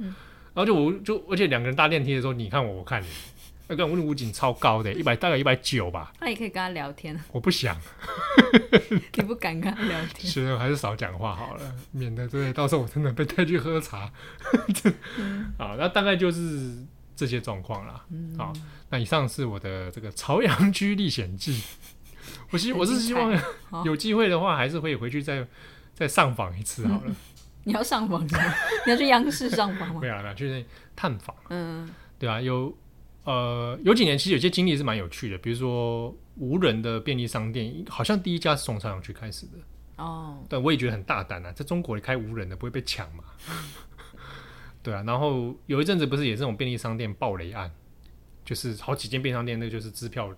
[0.57, 3.07] 后就我就而且两个人搭电梯的时候，你看我，我看你，
[3.67, 6.11] 那个武警超高的， 一百大概一百九吧。
[6.19, 7.19] 那你可以跟他聊天。
[7.31, 7.79] 我不想，
[9.15, 14.11] 你不敢跟他聊天，所以我还是少讲话好了，免得对到时候我真的被带去喝茶。
[15.17, 16.85] 嗯、 好，那大概就是。
[17.17, 18.53] 这些状况啦，嗯、好，
[18.91, 21.63] 那以上是我的这个朝阳区历险记。
[22.51, 23.35] 我希我是希望
[23.83, 25.43] 有机会的话，还是会回去再
[25.95, 27.15] 再上访一次好了。
[27.67, 28.27] 你要上访吗？
[28.87, 29.99] 你要去央视上访吗？
[29.99, 30.65] 对啊，去那
[30.95, 31.35] 探访。
[31.49, 31.87] 嗯，
[32.17, 32.75] 对啊，有
[33.25, 39.57] 呃有几年其实有些经历是蛮有趣的，比如说无人的便利商店，好像第一家是从朝阳区开始的
[39.97, 40.41] 哦。
[40.47, 43.25] 但我也觉得很大胆啊，在中国你开无人的不会被抢嘛。
[44.81, 47.69] 对啊，然后有一阵子不是也是这种便利商店暴雷案，
[48.45, 50.33] 就是好几间便利商店那个就是支票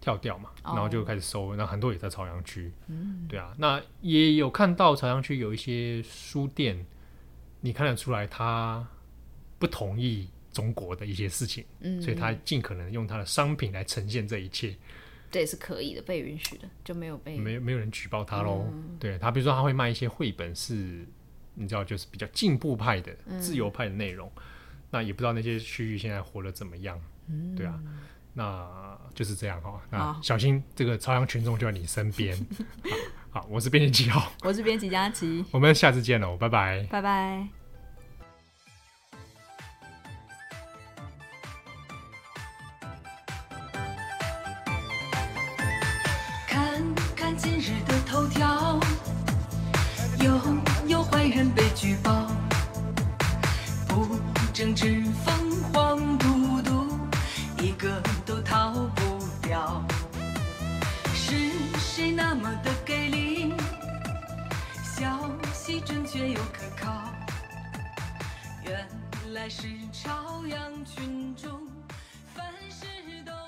[0.00, 1.70] 跳掉嘛，然后就开始收，那、oh.
[1.70, 2.72] 很多也在朝阳区。
[2.86, 6.86] 嗯，对啊，那也有看到朝阳区有一些书店，
[7.60, 8.86] 你看得出来他
[9.58, 14.76] 不同意中国的一些事情，嗯，所以他尽可能用他的商品来呈现这一切，
[15.30, 18.68] 这也是可以的，被允许的，就没有被没有没有人举报他喽。
[18.72, 21.06] 嗯、对他，比如说他会卖一些绘本是。
[21.60, 24.42] 你知道，就是比较进步派的、自由派的内容，嗯、
[24.92, 27.82] 那也不知道那些区域现在活得怎么样，嗯、对啊，
[28.38, 29.80] 那就是这样哈、哦。
[29.90, 32.38] 那小心这个朝阳群众就在你身边。
[33.30, 37.57] 好，好，我是编辑七号，我是编辑佳琪，我们下次见喽，拜拜，拜拜。
[66.18, 67.14] 却又可靠，
[68.64, 68.88] 原
[69.34, 71.64] 来是朝阳群众，
[72.34, 72.86] 凡事
[73.24, 73.47] 都。